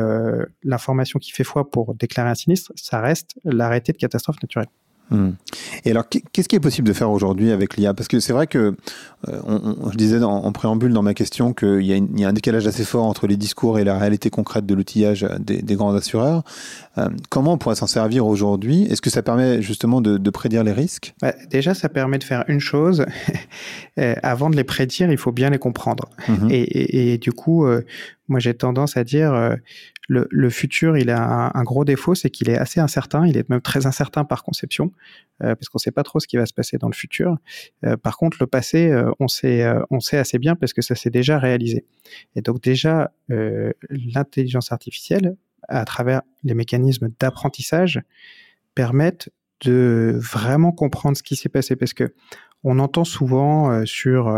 l'information 0.64 1.20
qui 1.20 1.32
fait 1.32 1.44
foi 1.44 1.70
pour 1.70 1.96
déclarer 1.96 2.30
un 2.30 2.36
sinistre, 2.36 2.72
ça 2.76 3.02
reste 3.02 3.40
l'arrêté 3.44 3.92
de 3.92 3.98
catastrophe 3.98 4.42
naturelle. 4.42 4.68
Hmm. 5.10 5.32
Et 5.86 5.92
alors, 5.92 6.06
qu'est-ce 6.08 6.48
qui 6.48 6.56
est 6.56 6.62
possible 6.62 6.88
de 6.88 6.94
faire 6.94 7.12
aujourd'hui 7.12 7.52
avec 7.52 7.76
l'IA 7.76 7.94
Parce 7.94 8.08
que 8.08 8.20
c'est 8.20 8.32
vrai 8.32 8.48
que, 8.48 8.76
euh, 9.28 9.42
on, 9.46 9.92
je 9.92 9.98
disais 9.98 10.24
en, 10.24 10.52
préambule 10.54 10.94
dans 10.94 11.04
ma 11.04 11.14
question 11.14 11.54
qu'il 11.54 11.82
y, 11.82 12.20
y, 12.20 12.26
a 12.26 12.28
un 12.28 12.34
décalage 12.34 12.66
assez 12.68 12.86
fort 12.86 13.04
entre 13.04 13.28
les 13.28 13.36
discours 13.36 13.80
et 13.80 13.84
la 13.84 13.98
réalité 13.98 14.30
concrète 14.30 14.66
de 14.66 14.74
l'outillage 14.74 15.28
des, 15.40 15.62
des, 15.62 15.76
grands 15.76 15.94
assureurs. 15.94 16.44
Euh, 16.98 17.10
comment 17.30 17.54
on 17.54 17.58
pourrait 17.58 17.76
s'en 17.76 17.88
servir 17.88 18.26
aujourd'hui? 18.26 18.84
Est-ce 18.84 19.02
que 19.02 19.10
ça 19.10 19.24
permet 19.24 19.62
justement 19.62 20.02
de, 20.02 20.18
de 20.18 20.30
prédire 20.30 20.64
les 20.64 20.72
risques? 20.72 21.14
Bah, 21.22 21.34
Déjà, 21.50 21.74
ça 21.74 21.90
permet 21.90 22.20
de 22.20 22.24
faire 22.24 22.44
une 22.48 22.60
chose. 22.60 23.06
Euh, 24.00 24.16
avant 24.24 24.50
de 24.50 24.56
les 24.56 24.64
prédire, 24.64 25.12
il 25.12 25.20
faut 25.20 25.32
bien 25.32 25.52
les 25.52 25.60
comprendre. 25.60 26.10
Mhm. 26.28 26.50
Et, 26.50 26.62
et, 26.64 27.14
et, 27.14 27.18
du 27.20 27.32
coup, 27.32 27.64
moi 28.28 28.40
j'ai 28.40 28.56
tendance 28.56 28.98
à 28.98 29.04
dire 29.04 29.60
le, 30.10 30.50
futur, 30.50 30.98
il 30.98 31.10
a 31.10 31.52
un, 31.54 31.64
gros 31.64 31.86
défaut, 31.86 32.16
c'est 32.16 32.30
qu'il 32.30 32.50
est 32.50 32.58
assez 32.58 32.80
incertain. 32.80 33.26
Il 33.28 33.38
est 33.38 33.50
même 33.50 33.62
très 33.62 33.86
incertain 33.86 34.26
par 34.26 34.44
conception, 34.44 34.92
euh, 35.44 35.56
parce 35.56 35.70
qu'on 35.70 35.78
ne 35.78 35.82
sait 35.82 35.92
pas 35.92 36.04
trop 36.04 36.20
ce 36.20 36.28
qui 36.28 36.38
va 36.38 36.46
se 36.46 36.54
passer 36.54 36.78
dans 36.78 36.90
le 36.90 36.94
futur. 36.94 37.38
Euh, 37.86 37.98
par 37.98 38.18
contre, 38.18 38.38
le 38.40 38.48
passé, 38.48 38.92
euh, 38.92 39.12
on 39.20 39.28
sait, 39.28 39.66
on 39.90 40.00
sait 40.00 40.18
assez 40.18 40.40
bien 40.40 40.56
parce 40.56 40.74
que 40.74 40.82
ça 40.82 40.96
s'est 40.96 41.10
déjà 41.10 41.40
réalisé. 41.40 41.86
Et 42.36 42.42
donc 42.42 42.62
déjà, 42.62 43.12
l'intelligence 43.30 44.72
artificielle, 44.72 45.36
à 45.68 45.86
travers 45.86 46.22
les 46.44 46.54
mécanismes 46.54 47.10
d'apprentissage, 47.20 48.02
permettent 48.76 49.30
de 49.62 50.18
vraiment 50.20 50.72
comprendre 50.72 51.18
ce 51.18 51.24
qui 51.24 51.36
s'est 51.36 51.50
passé, 51.50 51.76
parce 51.76 51.94
que 51.94 52.14
on 52.64 52.80
entend 52.80 53.04
souvent 53.04 53.86
sur 53.86 54.30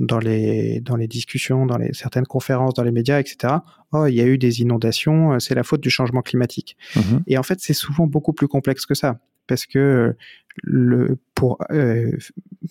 dans 0.00 0.18
les, 0.18 0.80
dans 0.80 0.96
les 0.96 1.06
discussions, 1.06 1.66
dans 1.66 1.76
les, 1.76 1.92
certaines 1.92 2.26
conférences, 2.26 2.74
dans 2.74 2.82
les 2.82 2.90
médias, 2.90 3.20
etc. 3.20 3.54
Oh, 3.92 4.06
il 4.06 4.14
y 4.14 4.20
a 4.20 4.26
eu 4.26 4.38
des 4.38 4.62
inondations, 4.62 5.34
euh, 5.34 5.38
c'est 5.38 5.54
la 5.54 5.62
faute 5.62 5.82
du 5.82 5.90
changement 5.90 6.22
climatique. 6.22 6.76
Mhm. 6.96 7.22
Et 7.26 7.38
en 7.38 7.42
fait, 7.42 7.60
c'est 7.60 7.74
souvent 7.74 8.06
beaucoup 8.06 8.32
plus 8.32 8.48
complexe 8.48 8.86
que 8.86 8.94
ça. 8.94 9.20
Parce 9.50 9.66
que 9.66 10.14
le, 10.62 11.18
pour 11.34 11.58
euh, 11.72 12.12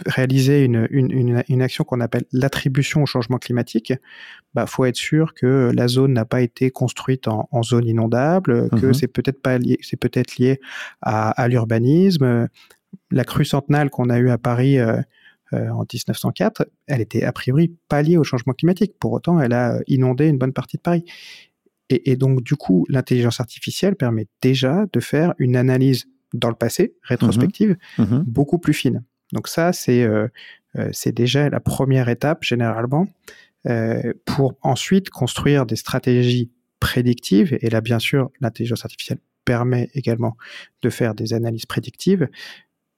réaliser 0.06 0.64
une, 0.64 0.88
une, 0.92 1.44
une, 1.50 1.62
action 1.62 1.84
qu'on 1.84 2.00
appelle 2.00 2.24
l'attribution 2.32 3.04
au 3.04 3.06
changement 3.06 3.38
climatique, 3.38 3.92
bah 4.54 4.66
faut 4.66 4.86
être 4.86 4.96
sûr 4.96 5.34
que 5.34 5.74
la 5.76 5.90
zone 5.90 6.14
n'a 6.14 6.24
pas 6.24 6.42
été 6.42 6.72
construite 6.72 7.28
en, 7.28 7.50
en 7.52 7.64
zone 7.64 7.86
inondable, 7.86 8.70
que 8.70 8.88
mhm. 8.88 8.94
c'est 8.94 9.08
peut-être 9.08 9.42
pas 9.42 9.58
lié, 9.58 9.78
c'est 9.82 10.00
peut-être 10.00 10.38
lié 10.38 10.62
à, 11.02 11.32
à 11.32 11.50
l'urbanisme. 11.50 12.48
La 13.12 13.24
crue 13.26 13.44
centenale 13.44 13.90
qu'on 13.90 14.10
a 14.10 14.20
eue 14.20 14.30
à 14.30 14.38
Paris 14.38 14.80
euh, 14.80 15.02
euh, 15.52 15.68
en 15.72 15.82
1904, 15.82 16.66
elle 16.88 17.02
était 17.02 17.24
a 17.24 17.34
priori 17.34 17.76
pas 17.90 18.02
liée 18.02 18.16
au 18.16 18.24
changement 18.24 18.54
climatique. 18.54 18.94
Pour 19.02 19.12
autant, 19.12 19.42
elle 19.42 19.52
a 19.52 19.80
inondé 19.88 20.28
une 20.28 20.38
bonne 20.38 20.54
partie 20.54 20.78
de 20.78 20.82
Paris. 20.82 21.04
Et, 21.90 22.16
donc, 22.16 22.44
du 22.44 22.56
coup, 22.56 22.86
l'intelligence 22.88 23.40
artificielle 23.40 23.96
permet 23.96 24.28
déjà 24.44 24.86
de 24.94 25.00
faire 25.00 25.34
une 25.40 25.56
analyse 25.56 26.06
dans 26.34 26.50
le 26.50 26.56
passé, 26.56 26.96
rétrospective, 27.04 27.78
mmh 27.98 28.04
mmh 28.04 28.24
beaucoup 28.28 28.60
plus 28.60 28.74
fine. 28.74 29.04
Donc 29.34 29.48
ça, 29.48 29.74
c'est 29.74 30.04
euh, 30.04 30.28
euh, 30.78 30.90
c'est 30.92 31.12
déjà 31.12 31.50
la 31.50 31.60
première 31.60 32.10
étape 32.10 32.44
généralement 32.44 33.08
pour 34.26 34.58
ensuite 34.62 35.10
construire 35.10 35.66
des 35.66 35.76
stratégies 35.76 36.50
prédictives. 36.80 37.58
Et 37.60 37.70
là, 37.70 37.82
bien 37.82 38.00
sûr, 38.00 38.32
l'intelligence 38.40 38.86
artificielle 38.86 39.20
permet 39.44 39.90
également 39.94 40.38
de 40.82 40.90
faire 40.90 41.14
des 41.14 41.34
analyses 41.34 41.66
prédictives, 41.66 42.30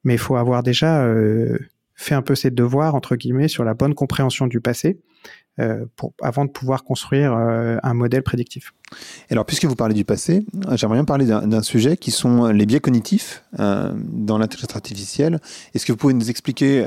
mais 0.04 0.14
il 0.14 0.20
faut 0.20 0.36
avoir 0.36 0.62
déjà 0.62 1.04
fait 2.02 2.16
un 2.16 2.22
peu 2.22 2.36
ses 2.36 2.52
devoirs, 2.52 2.96
entre 2.96 3.16
guillemets, 3.16 3.48
sur 3.48 3.64
la 3.64 3.74
bonne 3.74 3.94
compréhension 3.94 4.48
du 4.48 4.60
passé. 4.60 5.00
Euh, 5.60 5.86
pour, 5.98 6.14
avant 6.22 6.46
de 6.46 6.50
pouvoir 6.50 6.86
construire 6.86 7.34
euh, 7.34 7.76
un 7.84 7.94
modèle 7.94 8.24
prédictif. 8.24 8.74
Alors, 9.30 9.46
puisque 9.46 9.66
vous 9.66 9.76
parlez 9.76 9.94
du 9.94 10.06
passé, 10.06 10.46
j'aimerais 10.76 10.96
bien 10.96 11.04
parler 11.04 11.26
d'un 11.26 11.62
sujet 11.62 11.98
qui 11.98 12.10
sont 12.10 12.48
les 12.48 12.66
biais 12.66 12.80
cognitifs 12.80 13.44
euh, 13.60 13.92
dans 13.96 14.38
l'intelligence 14.38 14.74
artificielle. 14.78 15.42
Est-ce 15.74 15.86
que 15.86 15.92
vous 15.92 15.98
pouvez 15.98 16.14
nous 16.14 16.30
expliquer 16.30 16.86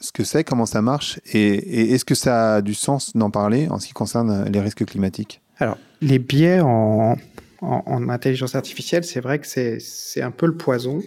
ce 0.00 0.12
que 0.12 0.22
c'est, 0.22 0.44
comment 0.44 0.66
ça 0.66 0.82
marche, 0.82 1.18
et, 1.32 1.92
est-ce 1.92 2.04
que 2.04 2.14
ça 2.14 2.54
a 2.54 2.62
du 2.62 2.74
sens 2.74 3.16
d'en 3.16 3.30
parler 3.30 3.66
en 3.68 3.80
ce 3.80 3.88
qui 3.88 3.92
concerne 3.92 4.48
les 4.48 4.60
risques 4.60 4.84
climatiques? 4.84 5.42
Alors, 5.58 5.76
les 6.00 6.20
biais 6.20 6.60
en, 6.60 7.16
en 7.60 8.08
intelligence 8.08 8.54
artificielle, 8.54 9.02
c'est 9.02 9.20
vrai 9.20 9.40
que 9.40 9.46
c'est 9.48 10.22
un 10.22 10.30
peu 10.30 10.46
le 10.46 10.56
poison 10.56 11.00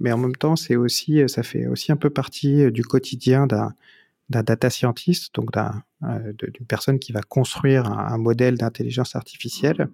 mais 0.00 0.12
en 0.12 0.18
même 0.18 0.36
temps, 0.36 0.56
c'est 0.56 0.76
aussi, 0.76 1.22
ça 1.28 1.42
fait 1.42 1.66
aussi 1.66 1.92
un 1.92 1.96
peu 1.96 2.10
partie 2.10 2.62
euh, 2.62 2.70
du 2.70 2.82
quotidien 2.82 3.46
d'un 3.46 3.72
data 4.28 4.70
scientist, 4.70 5.34
donc 5.34 5.50
euh, 5.56 6.32
d'une 6.38 6.66
personne 6.66 6.98
qui 6.98 7.12
va 7.12 7.22
construire 7.22 7.86
un, 7.86 8.18
modèle 8.18 8.58
d'intelligence 8.58 9.16
artificielle. 9.16 9.88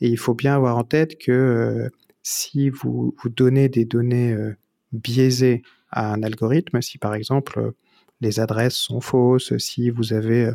Et 0.00 0.08
il 0.08 0.18
faut 0.18 0.34
bien 0.34 0.54
avoir 0.56 0.76
en 0.76 0.84
tête 0.84 1.18
que 1.18 1.32
euh, 1.32 1.88
si 2.22 2.70
vous, 2.70 3.14
vous 3.22 3.28
donnez 3.28 3.68
des 3.68 3.84
données 3.84 4.36
biaisées 4.92 5.62
à 5.90 6.12
un 6.12 6.22
algorithme, 6.22 6.80
si 6.80 6.98
par 6.98 7.14
exemple 7.14 7.72
les 8.20 8.38
adresses 8.38 8.76
sont 8.76 9.00
fausses, 9.00 9.56
si 9.58 9.90
vous 9.90 10.12
avez 10.12 10.52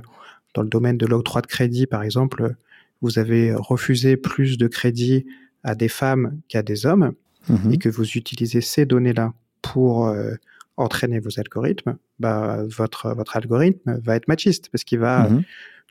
dans 0.53 0.61
le 0.61 0.69
domaine 0.69 0.97
de 0.97 1.05
l'octroi 1.05 1.41
de 1.41 1.47
crédit, 1.47 1.85
par 1.85 2.03
exemple, 2.03 2.55
vous 3.01 3.19
avez 3.19 3.53
refusé 3.53 4.15
plus 4.15 4.57
de 4.57 4.67
crédit 4.67 5.25
à 5.63 5.75
des 5.75 5.89
femmes 5.89 6.39
qu'à 6.47 6.63
des 6.63 6.85
hommes, 6.85 7.13
Mhm. 7.49 7.73
et 7.73 7.77
que 7.77 7.89
vous 7.89 8.05
utilisez 8.11 8.61
ces 8.61 8.85
données-là 8.85 9.33
pour 9.61 10.07
euh, 10.07 10.33
entraîner 10.75 11.19
vos 11.19 11.39
algorithmes, 11.39 11.97
bah, 12.19 12.63
votre, 12.65 13.13
votre 13.15 13.35
algorithme 13.37 13.99
va 14.03 14.15
être 14.15 14.27
machiste 14.27 14.69
parce 14.69 14.83
qu'il 14.83 14.99
va, 14.99 15.29
mhm. 15.29 15.43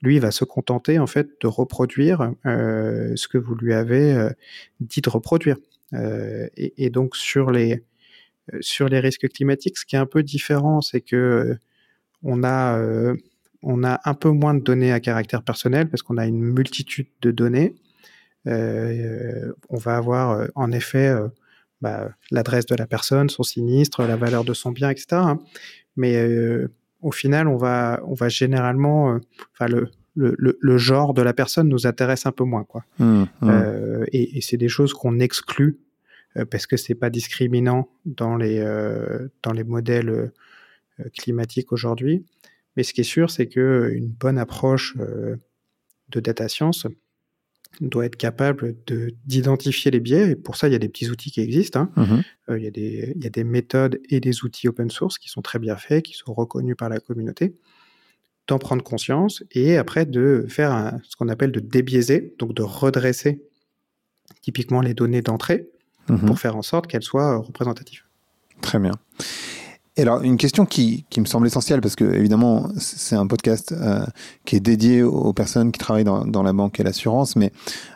lui, 0.03 0.19
va 0.19 0.31
se 0.31 0.45
contenter 0.45 0.99
en 0.99 1.07
fait 1.07 1.29
de 1.41 1.47
reproduire 1.47 2.33
euh, 2.47 3.13
ce 3.17 3.29
que 3.29 3.39
vous 3.39 3.55
lui 3.55 3.75
avez 3.75 4.13
euh, 4.13 4.31
dit 4.81 5.01
de 5.01 5.11
reproduire. 5.11 5.57
Et, 5.93 6.75
et, 6.79 6.91
donc 6.91 7.15
sur 7.15 7.53
les 7.53 7.85
sur 8.61 8.89
les 8.89 8.99
risques 8.99 9.29
climatiques, 9.29 9.79
ce 9.79 9.87
qui 9.87 9.95
est 9.95 10.01
un 10.01 10.05
peu 10.07 10.25
différent, 10.25 10.81
c'est 10.81 11.01
que 11.01 11.57
on 12.25 12.43
a 12.43 12.77
on 13.63 13.85
a 13.85 14.01
un 14.05 14.15
peu 14.15 14.31
moins 14.31 14.53
de 14.53 14.61
données 14.61 14.93
à 14.93 14.99
caractère 14.99 15.45
personnel 15.45 15.89
parce 15.89 16.03
qu'on 16.03 16.17
a 16.17 16.27
une 16.27 16.41
multitude 16.41 17.07
de 17.23 17.31
données. 17.31 17.77
Euh, 18.49 19.53
on 19.69 19.77
va 19.77 19.97
avoir 19.97 20.49
en 20.57 20.73
effet 20.73 21.17
bah, 21.81 22.11
l'adresse 22.31 22.67
de 22.67 22.75
la 22.75 22.87
personne, 22.87 23.29
son 23.29 23.43
sinistre, 23.43 24.03
la 24.03 24.17
valeur 24.17 24.45
de 24.45 24.55
son 24.55 24.73
bien, 24.73 24.91
etc. 24.91 25.07
Hein. 25.13 25.39
Mais 25.97 26.17
au 27.01 27.13
final, 27.13 27.49
on 27.49 27.57
va, 27.57 28.01
on 28.07 28.15
va 28.15 28.29
généralement, 28.29 29.19
enfin 29.53 29.67
le, 29.67 29.91
le, 30.15 30.59
le, 30.59 30.79
genre 30.79 31.13
de 31.15 31.23
la 31.23 31.35
personne 31.35 31.69
nous 31.69 31.87
intéresse 31.87 32.27
un 32.27 32.33
peu 32.33 32.45
moins, 32.45 32.65
quoi. 32.65 32.85
Mmh, 32.99 33.25
mmh. 33.43 34.05
et, 34.13 34.39
et 34.39 34.41
c'est 34.41 34.57
des 34.57 34.69
choses 34.69 34.95
qu'on 34.95 35.19
exclut 35.19 35.79
parce 36.51 36.67
que 36.67 36.77
c'est 36.77 36.95
pas 36.95 37.11
discriminant 37.11 37.89
dans 38.05 38.37
les 38.37 38.63
dans 39.43 39.53
les 39.53 39.65
modèles 39.65 40.33
climatiques 41.15 41.73
aujourd'hui. 41.73 42.25
Mais 42.77 42.83
ce 42.83 42.93
qui 42.93 43.03
est 43.03 43.05
sûr, 43.05 43.31
c'est 43.31 43.47
que 43.47 43.91
une 43.95 44.09
bonne 44.09 44.39
approche 44.39 44.97
de 44.97 46.21
data 46.21 46.49
science 46.49 46.87
doit 47.81 48.07
être 48.07 48.17
capable 48.17 48.75
d'identifier 49.27 49.91
les 49.91 50.01
biais. 50.01 50.31
Et 50.31 50.37
pour 50.37 50.57
ça, 50.57 50.69
il 50.69 50.73
y 50.73 50.75
a 50.75 50.79
des 50.79 50.89
petits 50.89 51.11
outils 51.11 51.31
qui 51.31 51.41
existent. 51.41 51.81
Hein. 51.81 51.91
Mmh 51.97 52.21
il, 52.57 52.63
y 52.63 52.67
a 52.67 52.71
des, 52.71 53.13
il, 53.17 53.25
y 53.25 53.27
a 53.27 53.31
des, 53.31 53.45
méthodes 53.45 53.99
et 54.09 54.21
des 54.21 54.45
outils 54.45 54.69
open 54.69 54.89
source 54.89 55.19
qui 55.19 55.29
sont 55.29 55.43
très 55.43 55.59
bien 55.59 55.77
faits, 55.77 56.05
qui 56.05 56.15
sont 56.15 56.33
reconnus 56.33 56.77
par 56.77 56.89
la 56.89 57.01
communauté. 57.01 57.57
D'en 58.47 58.59
prendre 58.59 58.85
conscience 58.85 59.43
et 59.51 59.77
après 59.77 60.07
de 60.07 60.47
faire 60.49 60.97
ce 61.03 61.17
qu'on 61.17 61.29
appelle 61.29 61.51
de 61.51 61.59
débiaiser, 61.59 62.35
donc 62.39 62.55
de 62.55 62.63
redresser 62.63 63.43
typiquement 64.41 64.81
les 64.81 64.95
données 64.95 65.23
d'entrée 65.23 65.69
mmh 66.09 66.19
pour 66.27 66.39
faire 66.39 66.57
en 66.57 66.63
sorte 66.63 66.87
qu'elles 66.87 67.03
soient 67.03 67.39
représentatives. 67.39 68.05
Très 68.61 68.79
bien. 68.79 68.93
Et 69.97 70.03
alors, 70.03 70.23
une 70.23 70.37
question 70.37 70.67
qui, 70.67 71.07
qui, 71.09 71.21
me 71.21 71.27
semble 71.27 71.47
essentielle, 71.47 71.81
parce 71.81 71.97
que 71.97 72.05
évidemment, 72.05 72.69
c'est 72.79 73.17
un 73.17 73.27
podcast 73.27 73.73
euh, 73.73 74.05
qui 74.45 74.57
est 74.57 74.61
dédié 74.61 75.03
aux 75.03 75.33
personnes 75.33 75.73
qui 75.73 75.79
travaillent 75.79 76.05
dans, 76.05 76.25
dans 76.27 76.43
la 76.43 76.53
banque 76.53 76.79
et 76.81 76.83
l'assurance, 76.83 77.35
mais 77.35 77.51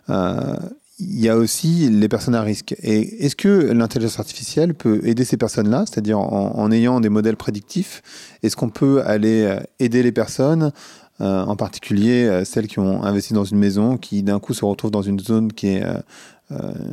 euh, 0.09 0.57
il 0.99 1.21
y 1.21 1.29
a 1.29 1.37
aussi 1.37 1.91
les 1.91 2.09
personnes 2.09 2.35
à 2.35 2.43
risque. 2.43 2.75
Et 2.83 3.25
est-ce 3.25 3.37
que 3.37 3.73
l'intelligence 3.73 4.19
artificielle 4.19 4.75
peut 4.75 5.01
aider 5.05 5.25
ces 5.25 5.37
personnes-là, 5.37 5.85
c'est-à-dire 5.87 6.19
en, 6.19 6.57
en, 6.57 6.73
ayant 6.73 7.01
des 7.01 7.09
modèles 7.09 7.37
prédictifs 7.37 8.03
Est-ce 8.43 8.57
qu'on 8.57 8.71
peut 8.71 9.03
aller 9.05 9.43
euh, 9.43 9.61
aider 9.79 10.03
les 10.03 10.13
personnes 10.13 10.73
euh, 11.21 11.45
en 11.45 11.55
particulier 11.55 12.25
euh, 12.25 12.47
celles 12.47 12.67
qui 12.67 12.79
ont 12.79 13.03
investi 13.03 13.35
dans 13.35 13.45
une 13.45 13.59
maison, 13.59 13.99
qui 13.99 14.23
d'un 14.23 14.39
coup 14.39 14.55
se 14.55 14.65
retrouvent 14.65 14.91
dans 14.91 15.03
une 15.03 15.21
zone 15.21 15.53
qui 15.53 15.69
est 15.69 15.85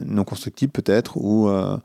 non 0.06 0.24
constructible 0.24 0.72
peut-être, 0.72 1.18
ou 1.18 1.48
euh, 1.50 1.78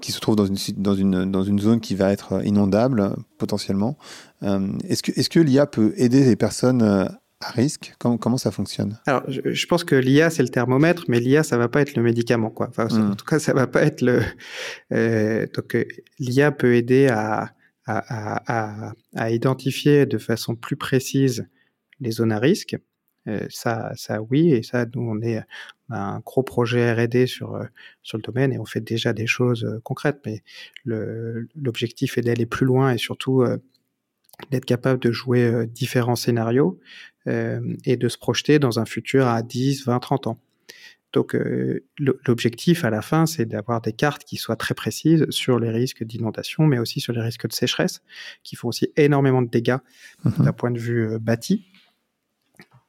qui 0.00 0.12
se 0.12 0.20
trouve 0.20 0.36
dans 0.36 0.46
une, 0.46 0.56
dans, 0.76 0.94
une, 0.94 1.30
dans 1.30 1.42
une 1.42 1.58
zone 1.58 1.80
qui 1.80 1.94
va 1.94 2.12
être 2.12 2.44
inondable 2.46 3.14
potentiellement. 3.38 3.98
Euh, 4.42 4.68
est-ce 4.88 5.02
que, 5.02 5.12
est 5.12 5.28
que 5.28 5.40
l'IA 5.40 5.66
peut 5.66 5.92
aider 5.96 6.24
les 6.24 6.36
personnes 6.36 6.82
euh, 6.82 7.04
à 7.40 7.50
risque? 7.50 7.94
Comment, 7.98 8.16
comment 8.16 8.38
ça 8.38 8.50
fonctionne? 8.50 8.98
Alors, 9.06 9.22
je, 9.28 9.66
pense 9.66 9.84
que 9.84 9.94
l'IA, 9.94 10.30
c'est 10.30 10.42
le 10.42 10.48
thermomètre, 10.48 11.04
mais 11.08 11.20
l'IA, 11.20 11.42
ça 11.42 11.58
va 11.58 11.68
pas 11.68 11.82
être 11.82 11.94
le 11.94 12.02
médicament. 12.02 12.50
Quoi. 12.50 12.68
Enfin, 12.70 12.88
En 12.90 13.10
hmm. 13.10 13.16
tout 13.16 13.26
cas, 13.26 13.38
ça 13.38 13.52
va 13.52 13.66
pas 13.66 13.82
être 13.82 14.00
le... 14.02 14.22
donc, 15.54 15.76
l'IA 16.18 16.52
peut 16.52 16.74
aider 16.74 17.08
à, 17.08 17.50
à, 17.86 18.88
à, 18.88 18.92
à, 19.14 19.30
identifier 19.30 20.06
de 20.06 20.18
façon 20.18 20.54
plus 20.54 20.76
précise 20.76 21.46
les 22.00 22.12
zones 22.12 22.32
à 22.32 22.38
risque. 22.38 22.76
Ça, 23.48 23.92
ça, 23.96 24.22
oui, 24.22 24.52
et 24.52 24.62
ça, 24.62 24.86
nous, 24.94 25.02
on 25.02 25.20
est, 25.22 25.42
un 25.90 26.20
gros 26.20 26.42
projet 26.42 26.92
R&D 26.92 27.26
sur 27.26 27.60
sur 28.02 28.16
le 28.16 28.22
domaine 28.22 28.52
et 28.52 28.58
on 28.58 28.64
fait 28.64 28.80
déjà 28.80 29.12
des 29.12 29.26
choses 29.26 29.80
concrètes. 29.82 30.20
Mais 30.24 30.42
l'objectif 30.84 32.16
est 32.16 32.22
d'aller 32.22 32.46
plus 32.46 32.66
loin 32.66 32.92
et 32.92 32.98
surtout 32.98 33.44
d'être 34.50 34.64
capable 34.64 35.00
de 35.00 35.10
jouer 35.10 35.66
différents 35.66 36.16
scénarios 36.16 36.78
et 37.26 37.96
de 37.96 38.08
se 38.08 38.18
projeter 38.18 38.58
dans 38.58 38.78
un 38.78 38.84
futur 38.84 39.26
à 39.26 39.42
10, 39.42 39.86
20, 39.86 39.98
30 39.98 40.26
ans. 40.28 40.38
Donc 41.12 41.36
l'objectif 41.98 42.84
à 42.84 42.90
la 42.90 43.02
fin, 43.02 43.26
c'est 43.26 43.46
d'avoir 43.46 43.80
des 43.80 43.92
cartes 43.92 44.24
qui 44.24 44.36
soient 44.36 44.56
très 44.56 44.74
précises 44.74 45.26
sur 45.30 45.58
les 45.58 45.70
risques 45.70 46.04
d'inondation, 46.04 46.66
mais 46.66 46.78
aussi 46.78 47.00
sur 47.00 47.12
les 47.12 47.20
risques 47.20 47.48
de 47.48 47.52
sécheresse, 47.52 48.00
qui 48.44 48.54
font 48.54 48.68
aussi 48.68 48.92
énormément 48.96 49.42
de 49.42 49.50
dégâts 49.50 49.78
mmh 50.24 50.44
d'un 50.44 50.52
point 50.52 50.70
de 50.70 50.78
vue 50.78 51.18
bâti. 51.18 51.66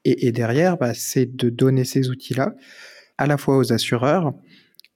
Et, 0.03 0.31
derrière, 0.31 0.77
bah, 0.77 0.93
c'est 0.93 1.35
de 1.35 1.49
donner 1.49 1.85
ces 1.85 2.09
outils-là 2.09 2.55
à 3.17 3.27
la 3.27 3.37
fois 3.37 3.57
aux 3.57 3.71
assureurs, 3.71 4.33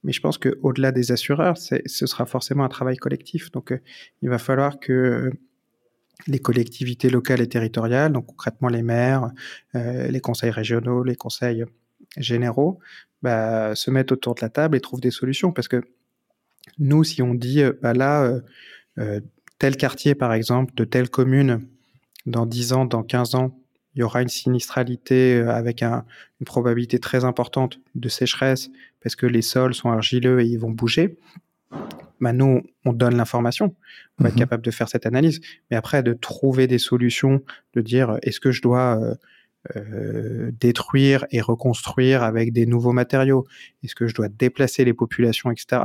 mais 0.02 0.12
je 0.12 0.20
pense 0.20 0.38
qu'au-delà 0.38 0.92
des 0.92 1.12
assureurs, 1.12 1.56
ce 1.58 2.06
sera 2.06 2.26
forcément 2.26 2.64
un 2.64 2.68
travail 2.68 2.96
collectif. 2.96 3.50
Donc, 3.52 3.72
euh, 3.72 3.78
il 4.22 4.28
va 4.28 4.38
falloir 4.38 4.80
que 4.80 5.30
les 6.26 6.38
collectivités 6.38 7.10
locales 7.10 7.40
et 7.40 7.48
territoriales, 7.48 8.12
donc 8.12 8.26
concrètement 8.26 8.68
les 8.68 8.82
maires, 8.82 9.30
euh, 9.74 10.08
les 10.08 10.20
conseils 10.20 10.50
régionaux, 10.50 11.04
les 11.04 11.14
conseils 11.14 11.64
généraux, 12.16 12.78
bah, 13.22 13.74
se 13.74 13.90
mettent 13.90 14.12
autour 14.12 14.34
de 14.34 14.40
la 14.42 14.48
table 14.48 14.76
et 14.76 14.80
trouvent 14.80 15.00
des 15.00 15.10
solutions. 15.10 15.52
Parce 15.52 15.68
que 15.68 15.82
nous, 16.78 17.04
si 17.04 17.22
on 17.22 17.34
dit, 17.34 17.62
euh, 17.62 17.72
bah 17.80 17.92
là, 17.92 18.40
tel 19.58 19.76
quartier, 19.76 20.14
par 20.14 20.32
exemple, 20.32 20.72
de 20.74 20.84
telle 20.84 21.10
commune, 21.10 21.66
dans 22.26 22.46
10 22.46 22.72
ans, 22.72 22.84
dans 22.86 23.02
15 23.02 23.34
ans, 23.34 23.58
il 23.96 24.00
y 24.00 24.02
aura 24.02 24.22
une 24.22 24.28
sinistralité 24.28 25.36
euh, 25.36 25.50
avec 25.50 25.82
un, 25.82 26.04
une 26.40 26.44
probabilité 26.44 26.98
très 26.98 27.24
importante 27.24 27.80
de 27.94 28.08
sécheresse 28.08 28.70
parce 29.02 29.16
que 29.16 29.26
les 29.26 29.42
sols 29.42 29.74
sont 29.74 29.90
argileux 29.90 30.40
et 30.40 30.46
ils 30.46 30.58
vont 30.58 30.70
bouger. 30.70 31.18
Bah 32.20 32.32
nous, 32.32 32.62
on 32.84 32.92
donne 32.92 33.16
l'information, 33.16 33.74
on 34.18 34.22
va 34.22 34.30
être 34.30 34.36
mhm. 34.36 34.40
capable 34.40 34.64
de 34.64 34.70
faire 34.70 34.88
cette 34.88 35.06
analyse. 35.06 35.40
Mais 35.70 35.76
après, 35.76 36.02
de 36.02 36.14
trouver 36.14 36.66
des 36.66 36.78
solutions, 36.78 37.42
de 37.74 37.80
dire 37.82 38.10
euh, 38.10 38.18
est-ce 38.22 38.40
que 38.40 38.52
je 38.52 38.62
dois 38.62 38.98
euh, 39.00 39.14
euh, 39.76 40.50
détruire 40.58 41.26
et 41.30 41.40
reconstruire 41.40 42.22
avec 42.22 42.52
des 42.52 42.66
nouveaux 42.66 42.92
matériaux, 42.92 43.46
est-ce 43.82 43.94
que 43.94 44.06
je 44.06 44.14
dois 44.14 44.28
déplacer 44.28 44.84
les 44.84 44.94
populations, 44.94 45.50
etc. 45.50 45.82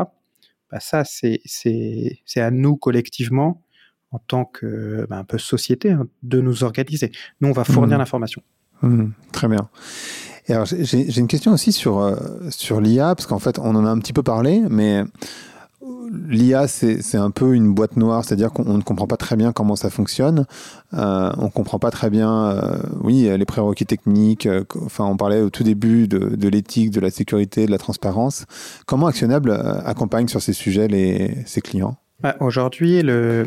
Bah 0.71 0.79
ça, 0.79 1.03
c'est 1.03 1.41
à 2.37 2.51
nous 2.51 2.77
collectivement 2.77 3.61
en 4.11 4.19
tant 4.19 4.45
que 4.45 5.05
bah, 5.09 5.17
un 5.17 5.23
peu 5.23 5.37
société 5.37 5.91
hein, 5.91 6.07
de 6.23 6.41
nous 6.41 6.63
organiser. 6.63 7.11
Nous, 7.39 7.49
on 7.49 7.53
va 7.53 7.63
fournir 7.63 7.97
mmh. 7.97 7.99
l'information. 7.99 8.41
Mmh, 8.81 9.07
très 9.31 9.47
bien. 9.47 9.69
Et 10.47 10.53
alors, 10.53 10.65
j'ai 10.65 11.19
une 11.19 11.27
question 11.27 11.53
aussi 11.53 11.71
sur, 11.71 11.99
euh, 11.99 12.15
sur 12.49 12.81
l'IA, 12.81 13.15
parce 13.15 13.27
qu'en 13.27 13.39
fait, 13.39 13.59
on 13.59 13.75
en 13.75 13.85
a 13.85 13.89
un 13.89 13.99
petit 13.99 14.13
peu 14.13 14.23
parlé, 14.23 14.61
mais 14.69 15.03
l'IA, 16.27 16.67
c'est 16.67 17.15
un 17.15 17.31
peu 17.31 17.53
une 17.53 17.73
boîte 17.73 17.95
noire, 17.95 18.25
c'est-à-dire 18.25 18.51
qu'on 18.51 18.77
ne 18.77 18.81
comprend 18.81 19.07
pas 19.07 19.17
très 19.17 19.35
bien 19.35 19.53
comment 19.53 19.75
ça 19.75 19.89
fonctionne. 19.89 20.45
Euh, 20.93 21.31
on 21.37 21.45
ne 21.45 21.49
comprend 21.49 21.79
pas 21.79 21.91
très 21.91 22.09
bien, 22.09 22.47
euh, 22.47 22.79
oui, 23.01 23.29
les 23.37 23.45
prérequis 23.45 23.85
techniques. 23.85 24.47
enfin, 24.83 25.05
on 25.05 25.15
parlait 25.15 25.41
au 25.41 25.49
tout 25.49 25.63
début 25.63 26.07
de, 26.07 26.35
de 26.35 26.47
l'éthique, 26.49 26.91
de 26.91 26.99
la 26.99 27.11
sécurité, 27.11 27.65
de 27.65 27.71
la 27.71 27.77
transparence. 27.77 28.45
Comment 28.87 29.07
Actionnable 29.07 29.51
accompagne 29.85 30.27
sur 30.27 30.41
ces 30.41 30.53
sujets 30.53 30.87
les, 30.87 31.37
ses 31.45 31.61
clients? 31.61 31.97
Bah, 32.19 32.35
Aujourd'hui, 32.39 33.01
le, 33.01 33.45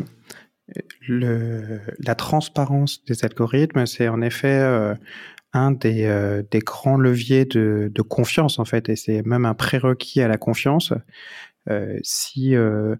le, 1.07 1.79
la 1.99 2.15
transparence 2.15 3.03
des 3.05 3.23
algorithmes, 3.23 3.85
c'est 3.85 4.07
en 4.07 4.21
effet 4.21 4.59
euh, 4.59 4.95
un 5.55 5.71
des, 5.71 6.05
euh, 6.05 6.43
des, 6.51 6.59
grands 6.59 6.97
leviers 6.97 7.45
de, 7.45 7.89
de, 7.93 8.01
confiance 8.01 8.59
en 8.59 8.65
fait, 8.65 8.89
et 8.89 8.95
c'est 8.95 9.25
même 9.25 9.45
un 9.45 9.53
prérequis 9.53 10.21
à 10.21 10.27
la 10.27 10.37
confiance. 10.37 10.93
Euh, 11.69 11.97
si 12.03 12.55
euh, 12.55 12.95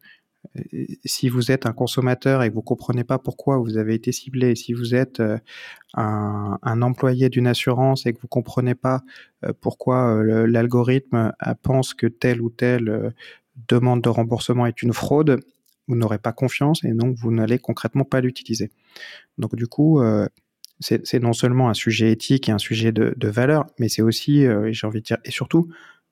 si 1.05 1.27
vous 1.27 1.51
êtes 1.51 1.65
un 1.65 1.73
consommateur 1.73 2.43
et 2.43 2.49
que 2.49 2.53
vous 2.53 2.61
comprenez 2.61 3.03
pas 3.03 3.17
pourquoi 3.17 3.57
vous 3.57 3.77
avez 3.77 3.95
été 3.95 4.11
ciblé, 4.11 4.55
si 4.55 4.73
vous 4.73 4.93
êtes 4.93 5.21
un, 5.95 6.59
un, 6.61 6.81
employé 6.83 7.29
d'une 7.29 7.47
assurance 7.47 8.05
et 8.05 8.13
que 8.13 8.21
vous 8.21 8.27
comprenez 8.27 8.75
pas 8.75 9.01
pourquoi 9.59 10.23
l'algorithme 10.23 11.33
pense 11.63 11.95
que 11.95 12.05
telle 12.05 12.41
ou 12.41 12.51
telle 12.51 13.11
demande 13.67 14.03
de 14.03 14.09
remboursement 14.09 14.67
est 14.67 14.83
une 14.83 14.93
fraude, 14.93 15.39
vous 15.88 15.95
n'aurez 15.95 16.17
pas 16.17 16.34
confiance 16.34 16.84
et 16.84 16.93
donc 16.93 17.15
vous 17.17 17.32
n'allez 17.32 17.60
concrètement 17.60 18.06
pas 18.06 18.21
l'utiliser. 18.21 18.71
Donc 19.38 19.56
du 19.56 19.67
coup, 19.67 20.02
euh, 20.02 20.28
c'est 20.80 21.19
non 21.21 21.34
seulement 21.34 21.69
un 21.69 21.74
sujet 21.74 22.12
éthique 22.12 22.50
et 22.50 22.52
un 22.52 22.58
sujet 22.58 22.91
de, 22.91 23.13
de 23.15 23.28
valeur, 23.28 23.65
mais 23.80 23.88
c'est 23.88 24.02
aussi, 24.02 24.45
euh, 24.45 24.69
j'ai 24.71 24.86
envie 24.88 25.00
de 25.00 25.06
dire, 25.06 25.17
et 25.24 25.32
surtout 25.32 25.69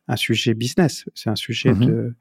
un 0.07 0.15
sujet 0.17 0.53
business, 0.53 1.05
c'est 1.15 1.29
un 1.29 1.35
sujet 1.35 1.71
mmh 1.71 2.13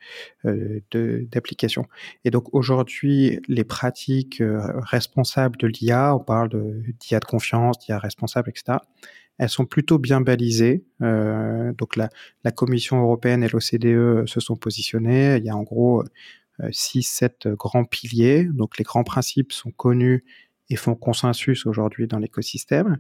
euh, 0.45 0.81
de 0.93 1.27
d'application. 1.33 1.87
et 2.25 2.31
donc 2.31 2.53
aujourd'hui, 2.55 3.41
les 3.49 3.65
pratiques 3.65 4.41
responsables 4.41 5.57
de 5.57 5.67
l'IA, 5.67 6.15
on 6.15 6.21
parle 6.21 6.49
d'IA 7.01 7.19
de, 7.19 7.25
de 7.25 7.25
confiance, 7.25 7.79
d'IA 7.81 7.99
responsable, 7.99 8.51
etc. 8.51 8.79
Elles 9.39 9.49
sont 9.49 9.65
plutôt 9.65 9.99
bien 9.99 10.21
balisées. 10.21 10.85
donc 11.01 11.97
la, 11.97 12.09
la 12.45 12.51
Commission 12.53 13.01
européenne 13.03 13.43
et 13.43 13.49
l'OCDE 13.49 14.29
se 14.29 14.41
sont 14.41 14.55
positionnés. 14.55 15.39
Il 15.39 15.45
y 15.45 15.51
a 15.51 15.57
en 15.57 15.63
gros 15.65 16.05
six, 16.71 17.03
sept 17.03 17.49
grands 17.49 17.85
piliers. 17.85 18.45
Donc 18.45 18.79
les 18.79 18.85
grands 18.85 19.05
principes 19.05 19.53
sont 19.53 19.71
connus 19.71 20.25
et 20.73 20.77
font 20.77 20.95
consensus 20.95 21.67
aujourd'hui 21.67 22.07
dans 22.07 22.19
l'écosystème. 22.19 22.99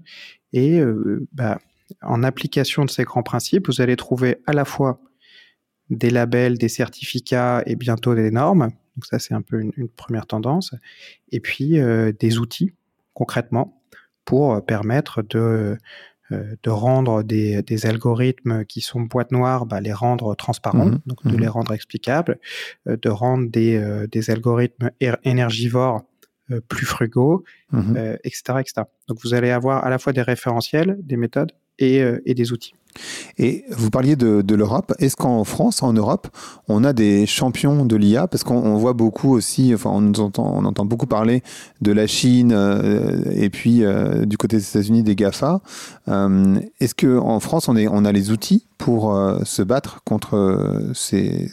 Et 0.52 0.80
euh, 0.80 1.26
bah, 1.32 1.58
en 2.02 2.22
application 2.22 2.84
de 2.84 2.90
ces 2.90 3.04
grands 3.04 3.22
principes, 3.22 3.66
vous 3.68 3.80
allez 3.80 3.96
trouver 3.96 4.38
à 4.46 4.52
la 4.52 4.64
fois 4.64 5.00
des 5.90 6.10
labels, 6.10 6.58
des 6.58 6.68
certificats 6.68 7.62
et 7.66 7.76
bientôt 7.76 8.14
des 8.14 8.30
normes. 8.30 8.70
Donc 8.96 9.06
ça, 9.06 9.18
c'est 9.18 9.34
un 9.34 9.42
peu 9.42 9.60
une, 9.60 9.88
première 9.88 10.26
tendance. 10.26 10.74
Et 11.30 11.40
puis 11.40 11.78
euh, 11.78 12.12
des 12.12 12.38
outils, 12.38 12.72
concrètement, 13.14 13.82
pour 14.24 14.64
permettre 14.64 15.22
de 15.22 15.76
de 16.62 16.70
rendre 16.70 17.22
des, 17.22 17.62
des, 17.62 17.86
algorithmes 17.86 18.64
qui 18.64 18.80
sont 18.80 19.00
boîte 19.00 19.32
noire, 19.32 19.66
bah, 19.66 19.80
les 19.80 19.92
rendre 19.92 20.34
transparents, 20.34 20.86
mmh 20.86 20.98
donc 21.06 21.24
de 21.24 21.36
mmh 21.36 21.40
les 21.40 21.48
rendre 21.48 21.72
explicables, 21.72 22.38
de 22.86 23.08
rendre 23.08 23.48
des, 23.50 24.06
des 24.10 24.30
algorithmes 24.30 24.90
énergivores 25.24 26.02
plus 26.68 26.86
frugaux, 26.86 27.44
etc., 28.24 28.42
etc. 28.60 28.82
Donc 29.08 29.18
vous 29.22 29.34
allez 29.34 29.50
avoir 29.50 29.84
à 29.84 29.90
la 29.90 29.98
fois 29.98 30.12
des 30.12 30.22
référentiels, 30.22 30.98
des 31.00 31.16
méthodes 31.16 31.52
et, 31.82 32.20
et 32.26 32.34
des 32.34 32.52
outils. 32.52 32.74
Et 33.38 33.64
vous 33.70 33.90
parliez 33.90 34.16
de, 34.16 34.42
de 34.42 34.54
l'Europe. 34.54 34.92
Est-ce 34.98 35.16
qu'en 35.16 35.44
France, 35.44 35.82
en 35.82 35.92
Europe, 35.92 36.28
on 36.68 36.84
a 36.84 36.92
des 36.92 37.26
champions 37.26 37.84
de 37.84 37.96
l'IA 37.96 38.26
Parce 38.26 38.44
qu'on 38.44 38.76
voit 38.76 38.92
beaucoup 38.92 39.34
aussi, 39.34 39.72
enfin, 39.74 39.90
on, 39.92 40.12
entend, 40.14 40.54
on 40.54 40.64
entend 40.64 40.84
beaucoup 40.84 41.06
parler 41.06 41.42
de 41.80 41.92
la 41.92 42.06
Chine 42.06 42.52
euh, 42.52 43.22
et 43.30 43.50
puis 43.50 43.84
euh, 43.84 44.24
du 44.26 44.36
côté 44.36 44.56
des 44.56 44.68
États-Unis 44.68 45.02
des 45.02 45.16
GAFA. 45.16 45.60
Euh, 46.08 46.60
est-ce 46.80 46.94
qu'en 46.94 47.40
France, 47.40 47.68
on, 47.68 47.76
est, 47.76 47.88
on 47.88 48.04
a 48.04 48.12
les 48.12 48.30
outils 48.30 48.66
pour 48.78 49.16
se 49.44 49.62
battre 49.62 50.02
contre 50.04 50.90
ces, 50.94 51.50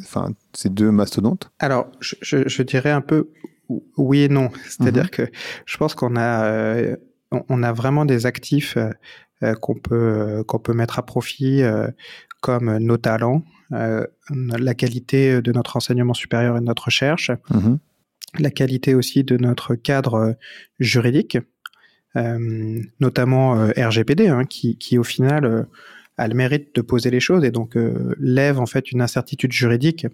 enfin, 0.00 0.30
ces 0.52 0.68
deux 0.68 0.90
mastodontes? 0.90 1.50
Alors, 1.58 1.88
je, 2.00 2.14
je, 2.46 2.62
dirais 2.62 2.92
un 2.92 3.00
peu 3.00 3.30
oui 3.96 4.20
et 4.20 4.28
non. 4.28 4.50
C'est-à-dire 4.68 5.04
mhm. 5.04 5.10
que 5.10 5.22
je 5.66 5.76
pense 5.76 5.94
qu'on 5.94 6.16
a, 6.16 6.94
on 7.30 7.62
a 7.62 7.72
vraiment 7.72 8.04
des 8.04 8.26
actifs 8.26 8.76
euh, 9.44 9.54
qu'on 9.54 9.74
peut 9.74 9.94
euh, 9.94 10.42
qu'on 10.42 10.58
peut 10.58 10.72
mettre 10.72 10.98
à 10.98 11.06
profit 11.06 11.62
euh, 11.62 11.86
comme 12.40 12.78
nos 12.78 12.96
talents, 12.96 13.44
la 13.70 14.74
qualité 14.74 15.42
de 15.42 15.52
notre 15.52 15.76
enseignement 15.76 16.14
supérieur 16.14 16.56
et 16.56 16.60
de 16.60 16.64
notre 16.64 16.84
recherche, 16.84 17.32
mm-hmm. 17.50 17.78
la 18.38 18.50
qualité 18.52 18.94
aussi 18.94 19.24
de 19.24 19.36
notre 19.36 19.74
cadre 19.74 20.36
juridique, 20.78 21.36
notamment 22.14 23.54
RGPD, 23.76 24.28
hein, 24.28 24.44
qui, 24.44 24.78
qui, 24.78 24.98
au 24.98 25.02
final 25.02 25.66
a 26.16 26.28
le 26.28 26.34
mérite 26.34 26.76
de 26.76 26.80
poser 26.80 27.10
les 27.10 27.18
choses 27.18 27.42
et 27.42 27.50
donc 27.50 27.76
lève 28.20 28.60
en 28.60 28.66
fait 28.66 28.92
une 28.92 29.02
incertitude 29.02 29.50
juridique 29.50 30.06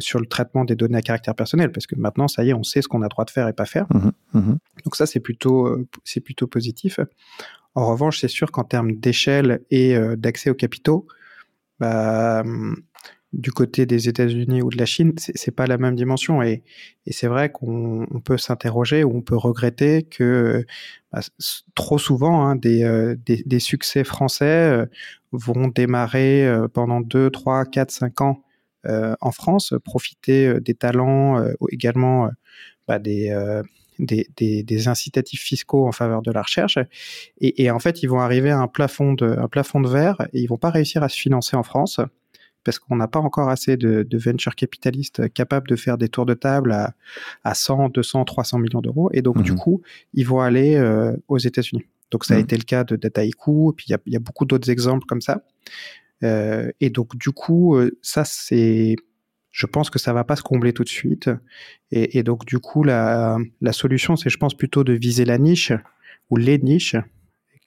sur 0.00 0.18
le 0.18 0.26
traitement 0.26 0.64
des 0.64 0.76
données 0.76 0.98
à 0.98 1.02
caractère 1.02 1.34
personnel, 1.34 1.72
parce 1.72 1.86
que 1.86 1.96
maintenant, 1.96 2.28
ça 2.28 2.44
y 2.44 2.50
est, 2.50 2.54
on 2.54 2.62
sait 2.62 2.82
ce 2.82 2.88
qu'on 2.88 3.02
a 3.02 3.08
droit 3.08 3.24
de 3.24 3.30
faire 3.30 3.48
et 3.48 3.52
pas 3.52 3.66
faire. 3.66 3.86
Mm-hmm. 3.88 4.12
Mm-hmm. 4.34 4.58
Donc 4.84 4.96
ça, 4.96 5.06
c'est 5.06 5.20
plutôt, 5.20 5.86
c'est 6.04 6.20
plutôt 6.20 6.46
positif. 6.46 6.98
En 7.74 7.86
revanche, 7.86 8.20
c'est 8.20 8.28
sûr 8.28 8.52
qu'en 8.52 8.64
termes 8.64 8.92
d'échelle 8.92 9.60
et 9.70 9.96
euh, 9.96 10.16
d'accès 10.16 10.50
aux 10.50 10.54
capitaux, 10.54 11.06
bah, 11.80 12.42
hum, 12.44 12.76
du 13.32 13.50
côté 13.50 13.84
des 13.84 14.08
États-Unis 14.08 14.62
ou 14.62 14.70
de 14.70 14.78
la 14.78 14.86
Chine, 14.86 15.12
c'est 15.18 15.50
pas 15.50 15.66
la 15.66 15.76
même 15.76 15.96
dimension. 15.96 16.40
Et, 16.40 16.62
c'est 17.10 17.26
vrai 17.26 17.50
qu'on 17.50 18.06
peut 18.24 18.38
s'interroger 18.38 19.02
ou 19.02 19.16
on 19.16 19.22
peut 19.22 19.36
regretter 19.36 20.04
que 20.04 20.64
bah, 21.12 21.20
trop 21.74 21.98
souvent 21.98 22.46
hein, 22.46 22.56
euh, 22.64 23.16
des, 23.26 23.58
succès 23.58 24.04
français 24.04 24.44
euh, 24.44 24.86
vont 25.32 25.66
démarrer 25.66 26.48
pendant 26.72 27.00
2, 27.00 27.30
3, 27.30 27.64
4, 27.64 27.90
5 27.90 28.20
ans 28.20 28.44
en 28.86 29.30
France, 29.30 29.74
profiter 29.84 30.60
des 30.60 30.74
talents, 30.74 31.44
également 31.70 32.30
bah, 32.88 32.98
des 32.98 33.32
des, 33.98 34.26
des, 34.62 34.88
incitatifs 34.88 35.40
fiscaux 35.40 35.86
en 35.86 35.92
faveur 35.92 36.22
de 36.22 36.30
la 36.32 36.42
recherche. 36.42 36.78
Et, 37.40 37.70
en 37.70 37.78
fait, 37.78 38.02
ils 38.02 38.08
vont 38.08 38.20
arriver 38.20 38.50
à 38.50 38.58
un 38.58 38.68
plafond 38.68 39.14
de, 39.14 39.26
un 39.26 39.48
plafond 39.48 39.80
de 39.80 39.88
verre 39.88 40.26
et 40.32 40.40
ils 40.40 40.46
vont 40.46 40.58
pas 40.58 40.70
réussir 40.70 41.02
à 41.02 41.08
se 41.08 41.18
financer 41.18 41.56
en 41.56 41.62
France 41.62 42.00
parce 42.64 42.78
qu'on 42.78 42.96
n'a 42.96 43.08
pas 43.08 43.20
encore 43.20 43.50
assez 43.50 43.76
de, 43.76 44.02
de 44.02 44.18
venture 44.18 44.54
capitalistes 44.54 45.30
capables 45.32 45.68
de 45.68 45.76
faire 45.76 45.98
des 45.98 46.08
tours 46.08 46.24
de 46.24 46.34
table 46.34 46.72
à, 46.72 46.94
à 47.44 47.54
100, 47.54 47.90
200, 47.90 48.24
300 48.24 48.58
millions 48.58 48.80
d'euros. 48.80 49.10
Et 49.12 49.20
donc, 49.20 49.42
du 49.42 49.52
mhm. 49.52 49.58
coup, 49.58 49.82
ils 50.14 50.26
vont 50.26 50.40
aller 50.40 50.76
euh, 50.76 51.14
aux 51.28 51.38
États-Unis. 51.38 51.84
Donc, 52.10 52.24
ça 52.24 52.34
a 52.34 52.36
mhm. 52.38 52.44
été 52.44 52.56
le 52.56 52.62
cas 52.62 52.84
de 52.84 52.96
Dataiku, 52.96 53.72
et 53.72 53.74
puis 53.74 53.86
il 53.88 54.12
y 54.12 54.16
a, 54.16 54.18
beaucoup 54.18 54.46
d'autres 54.46 54.70
exemples 54.70 55.04
comme 55.06 55.20
ça. 55.20 55.42
Euh, 56.22 56.70
et 56.80 56.90
donc, 56.90 57.16
du 57.16 57.30
coup, 57.30 57.76
euh, 57.76 57.98
ça, 58.02 58.24
c'est 58.24 58.96
je 59.50 59.66
pense 59.66 59.88
que 59.88 60.00
ça 60.00 60.12
va 60.12 60.24
pas 60.24 60.34
se 60.34 60.42
combler 60.42 60.72
tout 60.72 60.82
de 60.82 60.88
suite. 60.88 61.30
Et, 61.92 62.24
donc, 62.24 62.44
du 62.44 62.58
coup, 62.58 62.82
la, 62.82 63.38
la 63.60 63.72
solution, 63.72 64.16
c'est, 64.16 64.28
je 64.28 64.36
pense, 64.36 64.56
plutôt 64.56 64.82
de 64.82 64.92
viser 64.92 65.24
la 65.24 65.38
niche 65.38 65.72
ou 66.28 66.36
les 66.36 66.58
niches 66.58 66.96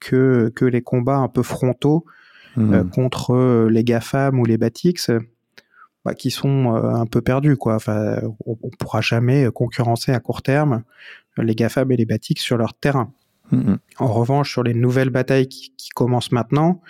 que, 0.01 0.51
que 0.53 0.65
les 0.65 0.81
combats 0.81 1.15
un 1.15 1.29
peu 1.29 1.43
frontaux 1.43 2.03
mmh. 2.57 2.73
euh, 2.73 2.83
contre 2.83 3.69
les 3.71 3.85
GAFAM 3.85 4.37
ou 4.37 4.43
les 4.43 4.57
Batix, 4.57 5.11
bah, 6.03 6.13
qui 6.13 6.29
sont 6.29 6.75
un 6.75 7.05
peu 7.05 7.21
perdus. 7.21 7.55
Quoi. 7.55 7.75
Enfin, 7.75 8.19
on, 8.45 8.57
ne 8.61 8.75
pourra 8.77 8.99
jamais 8.99 9.47
concurrencer 9.53 10.11
à 10.11 10.19
court 10.19 10.41
terme 10.41 10.83
les 11.37 11.55
GAFAM 11.55 11.89
et 11.93 11.95
les 11.95 12.05
Batix 12.05 12.43
sur 12.43 12.57
leur 12.57 12.73
terrain. 12.73 13.13
Mmh. 13.51 13.75
En 13.99 14.07
revanche, 14.07 14.51
sur 14.51 14.63
les 14.63 14.73
nouvelles 14.73 15.09
batailles 15.09 15.47
qui, 15.47 15.73
qui 15.77 15.91
commencent 15.91 16.33
maintenant, 16.33 16.81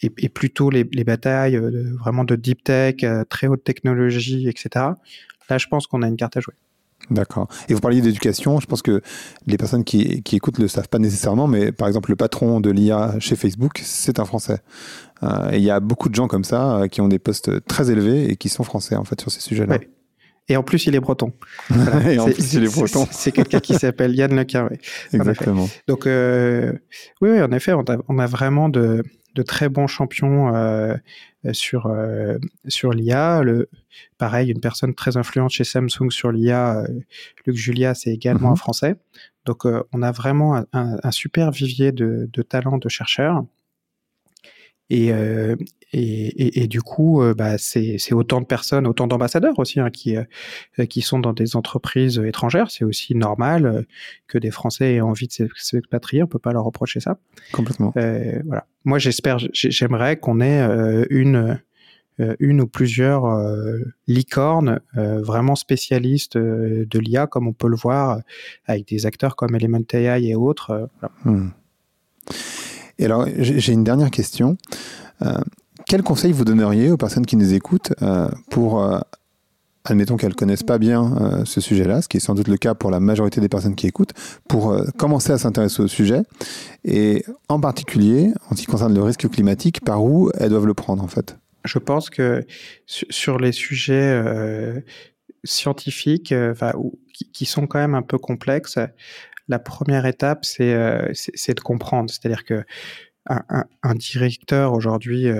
et, 0.00 0.28
plutôt 0.28 0.70
les, 0.70 0.84
batailles 0.84 1.56
euh, 1.56 1.94
vraiment 1.98 2.24
de 2.24 2.36
deep 2.36 2.64
tech, 2.64 2.96
euh, 3.02 3.24
très 3.28 3.46
haute 3.46 3.64
technologie, 3.64 4.48
etc. 4.48 4.86
Là, 5.48 5.58
je 5.58 5.66
pense 5.66 5.86
qu'on 5.86 6.02
a 6.02 6.08
une 6.08 6.16
carte 6.16 6.36
à 6.36 6.40
jouer. 6.40 6.54
D'accord. 7.10 7.48
Et 7.68 7.74
vous 7.74 7.80
parliez 7.80 8.00
d'éducation, 8.00 8.60
je 8.60 8.66
pense 8.66 8.80
que 8.80 9.02
les 9.46 9.56
personnes 9.56 9.84
qui, 9.84 10.22
écoutent 10.32 10.58
ne 10.58 10.64
le 10.64 10.68
savent 10.68 10.88
pas 10.88 11.00
nécessairement, 11.00 11.48
mais 11.48 11.72
par 11.72 11.88
exemple, 11.88 12.10
le 12.10 12.16
patron 12.16 12.60
de 12.60 12.70
l'IA 12.70 13.16
chez 13.18 13.34
Facebook, 13.34 13.80
c'est 13.82 14.20
un 14.20 14.24
Français. 14.24 14.58
Euh, 15.22 15.50
il 15.52 15.62
y 15.62 15.70
a 15.70 15.80
beaucoup 15.80 16.08
de 16.08 16.14
gens 16.14 16.28
comme 16.28 16.44
ça 16.44 16.82
qui 16.90 17.00
ont 17.00 17.08
des 17.08 17.18
postes 17.18 17.64
très 17.66 17.90
élevés 17.90 18.30
et 18.30 18.36
qui 18.36 18.48
sont 18.48 18.62
Français, 18.62 18.94
en 18.94 19.04
fait, 19.04 19.20
sur 19.20 19.30
ces 19.32 19.40
sujets-là. 19.40 19.78
Et 20.48 20.56
en 20.56 20.62
plus, 20.62 20.86
il 20.86 20.94
est 20.94 21.00
breton. 21.00 21.32
et 22.08 22.18
en 22.18 22.26
plus, 22.26 22.54
il 22.54 22.64
est 22.64 22.74
breton. 22.74 23.06
C'est 23.10 23.32
quelqu'un 23.32 23.60
qui 23.60 23.74
s'appelle 23.74 24.14
Yann 24.14 24.34
Lequin, 24.34 24.68
oui. 24.70 24.76
Exactement. 25.12 25.68
Donc, 25.88 26.04
oui, 26.06 27.30
oui, 27.30 27.42
en 27.42 27.50
effet, 27.50 27.72
on 27.74 28.18
a 28.18 28.26
vraiment 28.26 28.68
de, 28.68 29.02
de 29.34 29.42
très 29.42 29.68
bons 29.68 29.86
champions 29.86 30.54
euh, 30.54 31.52
sur 31.52 31.86
euh, 31.86 32.38
sur 32.68 32.92
l'IA. 32.92 33.42
Le, 33.42 33.68
pareil, 34.18 34.50
une 34.50 34.60
personne 34.60 34.94
très 34.94 35.16
influente 35.16 35.50
chez 35.50 35.64
Samsung 35.64 36.10
sur 36.10 36.30
l'IA, 36.30 36.80
euh, 36.80 36.86
Luc 37.46 37.56
Julia, 37.56 37.94
c'est 37.94 38.12
également 38.12 38.48
un 38.48 38.52
mhm. 38.52 38.56
Français. 38.56 38.96
Donc, 39.44 39.64
on 39.64 40.02
a 40.02 40.12
vraiment 40.12 40.64
un, 40.72 41.10
super 41.10 41.50
vivier 41.50 41.90
de, 41.90 42.30
de 42.32 42.42
talents 42.42 42.78
de 42.78 42.88
chercheurs. 42.88 43.44
Et, 44.94 45.10
et, 45.94 46.62
et, 46.62 46.68
du 46.68 46.80
coup, 46.80 47.22
euh, 47.22 47.34
bah, 47.34 47.58
c'est 47.58 48.12
autant 48.12 48.40
de 48.40 48.46
personnes, 48.46 48.86
autant 48.86 49.06
d'ambassadeurs 49.06 49.58
aussi 49.58 49.78
hein, 49.78 49.90
qui, 49.90 50.16
euh, 50.16 50.86
qui 50.86 51.02
sont 51.02 51.18
dans 51.18 51.34
des 51.34 51.54
entreprises 51.54 52.18
étrangères. 52.18 52.70
C'est 52.70 52.84
aussi 52.84 53.14
normal 53.14 53.66
euh, 53.66 53.82
que 54.26 54.38
des 54.38 54.50
Français 54.50 54.94
aient 54.94 55.00
envie 55.02 55.28
de 55.28 55.48
s'expatrier. 55.54 56.22
On 56.22 56.26
peut 56.26 56.38
pas 56.38 56.52
leur 56.52 56.64
reprocher 56.64 57.00
ça. 57.00 57.18
Complètement. 57.52 57.92
voilà. 57.94 58.66
Moi, 58.84 58.98
j'espère, 58.98 59.38
j'aimerais 59.52 60.16
qu'on 60.16 60.40
ait 60.40 61.06
une 61.10 61.60
une 62.40 62.60
ou 62.60 62.66
plusieurs 62.66 63.24
licornes 64.06 64.80
vraiment 64.94 65.56
spécialistes 65.56 66.36
de 66.36 66.98
l'IA, 66.98 67.26
comme 67.26 67.48
on 67.48 67.52
peut 67.52 67.68
le 67.68 67.76
voir 67.76 68.20
avec 68.66 68.86
des 68.86 69.06
acteurs 69.06 69.34
comme 69.34 69.54
Element 69.54 69.82
AI 69.92 70.26
et 70.26 70.36
autres. 70.36 70.88
Hmm. 71.24 71.48
Et 73.02 73.06
alors, 73.06 73.26
j'ai 73.36 73.72
une 73.72 73.82
dernière 73.82 74.12
question. 74.12 74.56
Quel 75.88 76.04
conseil 76.04 76.30
vous 76.30 76.44
donneriez 76.44 76.88
aux 76.92 76.96
personnes 76.96 77.26
qui 77.26 77.34
nous 77.34 77.52
écoutent 77.52 77.92
euh, 78.00 78.28
pour, 78.48 78.80
euh, 78.80 79.00
admettons 79.84 80.16
qu'elles 80.16 80.30
ne 80.30 80.34
connaissent 80.34 80.62
pas 80.62 80.78
bien 80.78 81.16
euh, 81.20 81.44
ce 81.44 81.60
sujet-là, 81.60 82.00
ce 82.00 82.08
qui 82.08 82.18
est 82.18 82.20
sans 82.20 82.36
doute 82.36 82.46
le 82.46 82.56
cas 82.56 82.74
pour 82.74 82.92
la 82.92 83.00
majorité 83.00 83.40
des 83.40 83.48
personnes 83.48 83.74
qui 83.74 83.88
écoutent, 83.88 84.12
pour 84.48 84.80
commencer 84.96 85.32
à 85.32 85.38
s'intéresser 85.38 85.82
au 85.82 85.88
sujet 85.88 86.22
et 86.84 87.24
en 87.48 87.58
particulier, 87.58 88.30
en 88.50 88.54
ce 88.54 88.60
qui 88.60 88.66
concerne 88.66 88.94
le 88.94 89.02
risque 89.02 89.28
climatique, 89.28 89.84
par 89.84 90.04
où 90.04 90.30
elles 90.38 90.50
doivent 90.50 90.66
le 90.66 90.74
prendre 90.74 91.02
en 91.02 91.08
fait? 91.08 91.36
Je 91.64 91.80
pense 91.80 92.08
que 92.08 92.46
sur 92.86 93.38
les 93.38 93.50
sujets 93.50 94.22
scientifiques, 95.42 96.32
qui, 97.12 97.30
qui, 97.32 97.46
sont 97.46 97.66
quand 97.66 97.80
même 97.80 97.96
un 97.96 98.02
peu 98.02 98.18
complexes, 98.18 98.78
la 99.52 99.58
première 99.58 100.06
étape, 100.06 100.44
c'est 100.44 100.74
de 100.74 101.60
comprendre. 101.60 102.10
C'est-à-dire 102.10 102.44
que 102.44 102.64
un, 103.28 103.94
directeur 103.94 104.72
aujourd'hui 104.72 105.30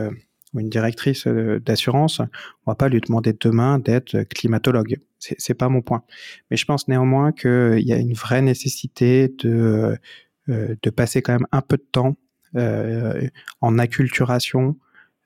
ou 0.55 0.61
une 0.61 0.68
directrice 0.68 1.27
euh, 1.27 1.59
d'assurance, 1.61 2.20
on 2.20 2.70
va 2.70 2.75
pas 2.75 2.88
lui 2.88 3.01
demander 3.01 3.33
demain 3.33 3.79
d'être 3.79 4.22
climatologue. 4.25 4.98
C'est, 5.18 5.55
pas 5.55 5.68
mon 5.68 5.83
point. 5.83 6.03
Mais 6.51 6.57
je 6.57 6.64
pense 6.64 6.88
néanmoins 6.88 7.33
qu'il 7.33 7.81
y 7.81 7.92
a 7.92 7.96
une 7.96 8.12
vraie 8.12 8.42
nécessité 8.42 9.33
de, 9.38 9.96
euh, 10.48 10.75
de 10.83 10.90
passer 10.90 11.22
quand 11.22 11.33
même 11.33 11.46
un 11.53 11.62
peu 11.62 11.77
de 11.77 11.87
temps 11.92 12.16
euh, 12.57 13.29
en 13.61 13.79
acculturation, 13.79 14.77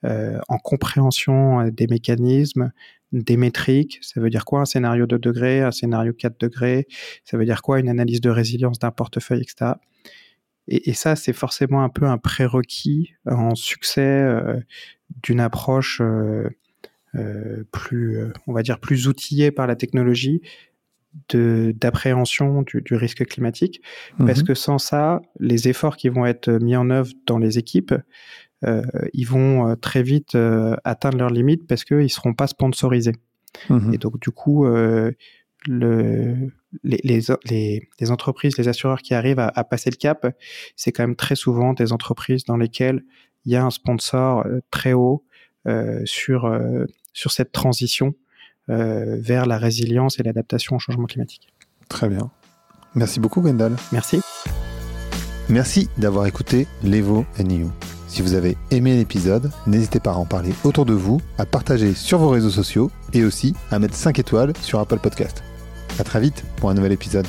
euh, 0.04 0.38
en 0.48 0.58
compréhension 0.58 1.68
des 1.68 1.86
mécanismes, 1.86 2.72
des 3.12 3.36
métriques. 3.36 3.98
Ça 4.02 4.20
veut 4.20 4.30
dire 4.30 4.44
quoi 4.44 4.60
un 4.60 4.64
scénario 4.64 5.06
de 5.06 5.16
degré, 5.16 5.60
un 5.60 5.72
scénario 5.72 6.12
4 6.12 6.38
degrés? 6.40 6.86
Ça 7.24 7.36
veut 7.36 7.44
dire 7.44 7.62
quoi 7.62 7.78
une 7.78 7.88
analyse 7.88 8.20
de 8.20 8.30
résilience 8.30 8.78
d'un 8.78 8.90
portefeuille, 8.90 9.42
etc. 9.42 9.74
Et, 10.68 10.90
et, 10.90 10.94
ça, 10.94 11.16
c'est 11.16 11.32
forcément 11.32 11.82
un 11.82 11.88
peu 11.88 12.06
un 12.06 12.18
prérequis 12.18 13.14
en 13.26 13.54
succès 13.54 14.02
euh, 14.02 14.58
d'une 15.22 15.40
approche 15.40 16.00
euh, 16.00 16.48
euh, 17.14 17.64
plus, 17.72 18.18
on 18.46 18.52
va 18.52 18.62
dire, 18.62 18.80
plus 18.80 19.06
outillée 19.06 19.50
par 19.50 19.66
la 19.66 19.76
technologie 19.76 20.42
d'appréhension 21.32 22.60
du, 22.60 22.82
du, 22.82 22.94
risque 22.94 23.24
climatique, 23.24 23.80
parce 24.18 24.40
mhm. 24.40 24.48
que 24.48 24.54
sans 24.54 24.76
ça, 24.76 25.22
les 25.40 25.66
efforts 25.66 25.96
qui 25.96 26.10
vont 26.10 26.26
être 26.26 26.50
mis 26.50 26.76
en 26.76 26.90
œuvre 26.90 27.10
dans 27.26 27.38
les 27.38 27.56
équipes, 27.56 27.94
ils 28.62 29.26
vont 29.26 29.68
euh, 29.68 29.74
très 29.76 30.02
vite 30.02 30.34
euh, 30.34 30.76
atteindre 30.84 31.18
leurs 31.18 31.30
limites 31.30 31.66
parce 31.66 31.84
qu'ils 31.84 31.98
ne 31.98 32.08
seront 32.08 32.34
pas 32.34 32.46
sponsorisés. 32.46 33.16
Mhm. 33.70 33.94
Et 33.94 33.98
donc, 33.98 34.20
du 34.20 34.30
coup, 34.30 34.66
le, 34.66 35.14
les, 36.82 37.00
les, 37.02 37.88
les, 38.00 38.10
entreprises, 38.10 38.58
les 38.58 38.68
assureurs 38.68 39.00
qui 39.00 39.14
arrivent 39.14 39.38
à, 39.38 39.48
à 39.54 39.64
passer 39.64 39.90
le 39.90 39.96
cap, 39.96 40.26
c'est 40.76 40.92
quand 40.92 41.02
même 41.04 41.16
très 41.16 41.36
souvent 41.36 41.72
des 41.72 41.92
entreprises 41.92 42.44
dans 42.44 42.56
lesquelles 42.56 43.02
il 43.44 43.52
y 43.52 43.56
a 43.56 43.64
un 43.64 43.70
sponsor 43.70 44.46
très 44.70 44.92
haut 44.92 45.24
sur, 46.04 46.60
sur 47.14 47.30
cette 47.32 47.52
transition 47.52 48.14
euh, 48.68 49.16
vers 49.20 49.46
la 49.46 49.58
résilience 49.58 50.18
et 50.18 50.24
l'adaptation 50.24 50.74
au 50.74 50.78
changement 50.80 51.06
climatique. 51.06 51.54
Très 51.88 52.08
bien. 52.08 52.32
Merci 52.96 53.20
beaucoup, 53.20 53.40
Gwendal. 53.40 53.76
Merci. 53.92 54.20
Merci 55.48 55.88
d'avoir 55.98 56.26
écouté 56.26 56.66
l'Evo 56.82 57.24
You. 57.38 57.70
Si 58.08 58.22
vous 58.22 58.34
avez 58.34 58.56
aimé 58.70 58.96
l'épisode, 58.96 59.50
n'hésitez 59.66 60.00
pas 60.00 60.12
à 60.12 60.16
en 60.16 60.24
parler 60.24 60.52
autour 60.64 60.86
de 60.86 60.94
vous, 60.94 61.20
à 61.38 61.46
partager 61.46 61.94
sur 61.94 62.18
vos 62.18 62.28
réseaux 62.30 62.50
sociaux 62.50 62.90
et 63.12 63.24
aussi 63.24 63.54
à 63.70 63.78
mettre 63.78 63.94
5 63.94 64.18
étoiles 64.18 64.52
sur 64.62 64.78
Apple 64.78 64.98
Podcast. 64.98 65.42
À 65.98 66.04
très 66.04 66.20
vite 66.20 66.44
pour 66.56 66.70
un 66.70 66.74
nouvel 66.74 66.92
épisode. 66.92 67.26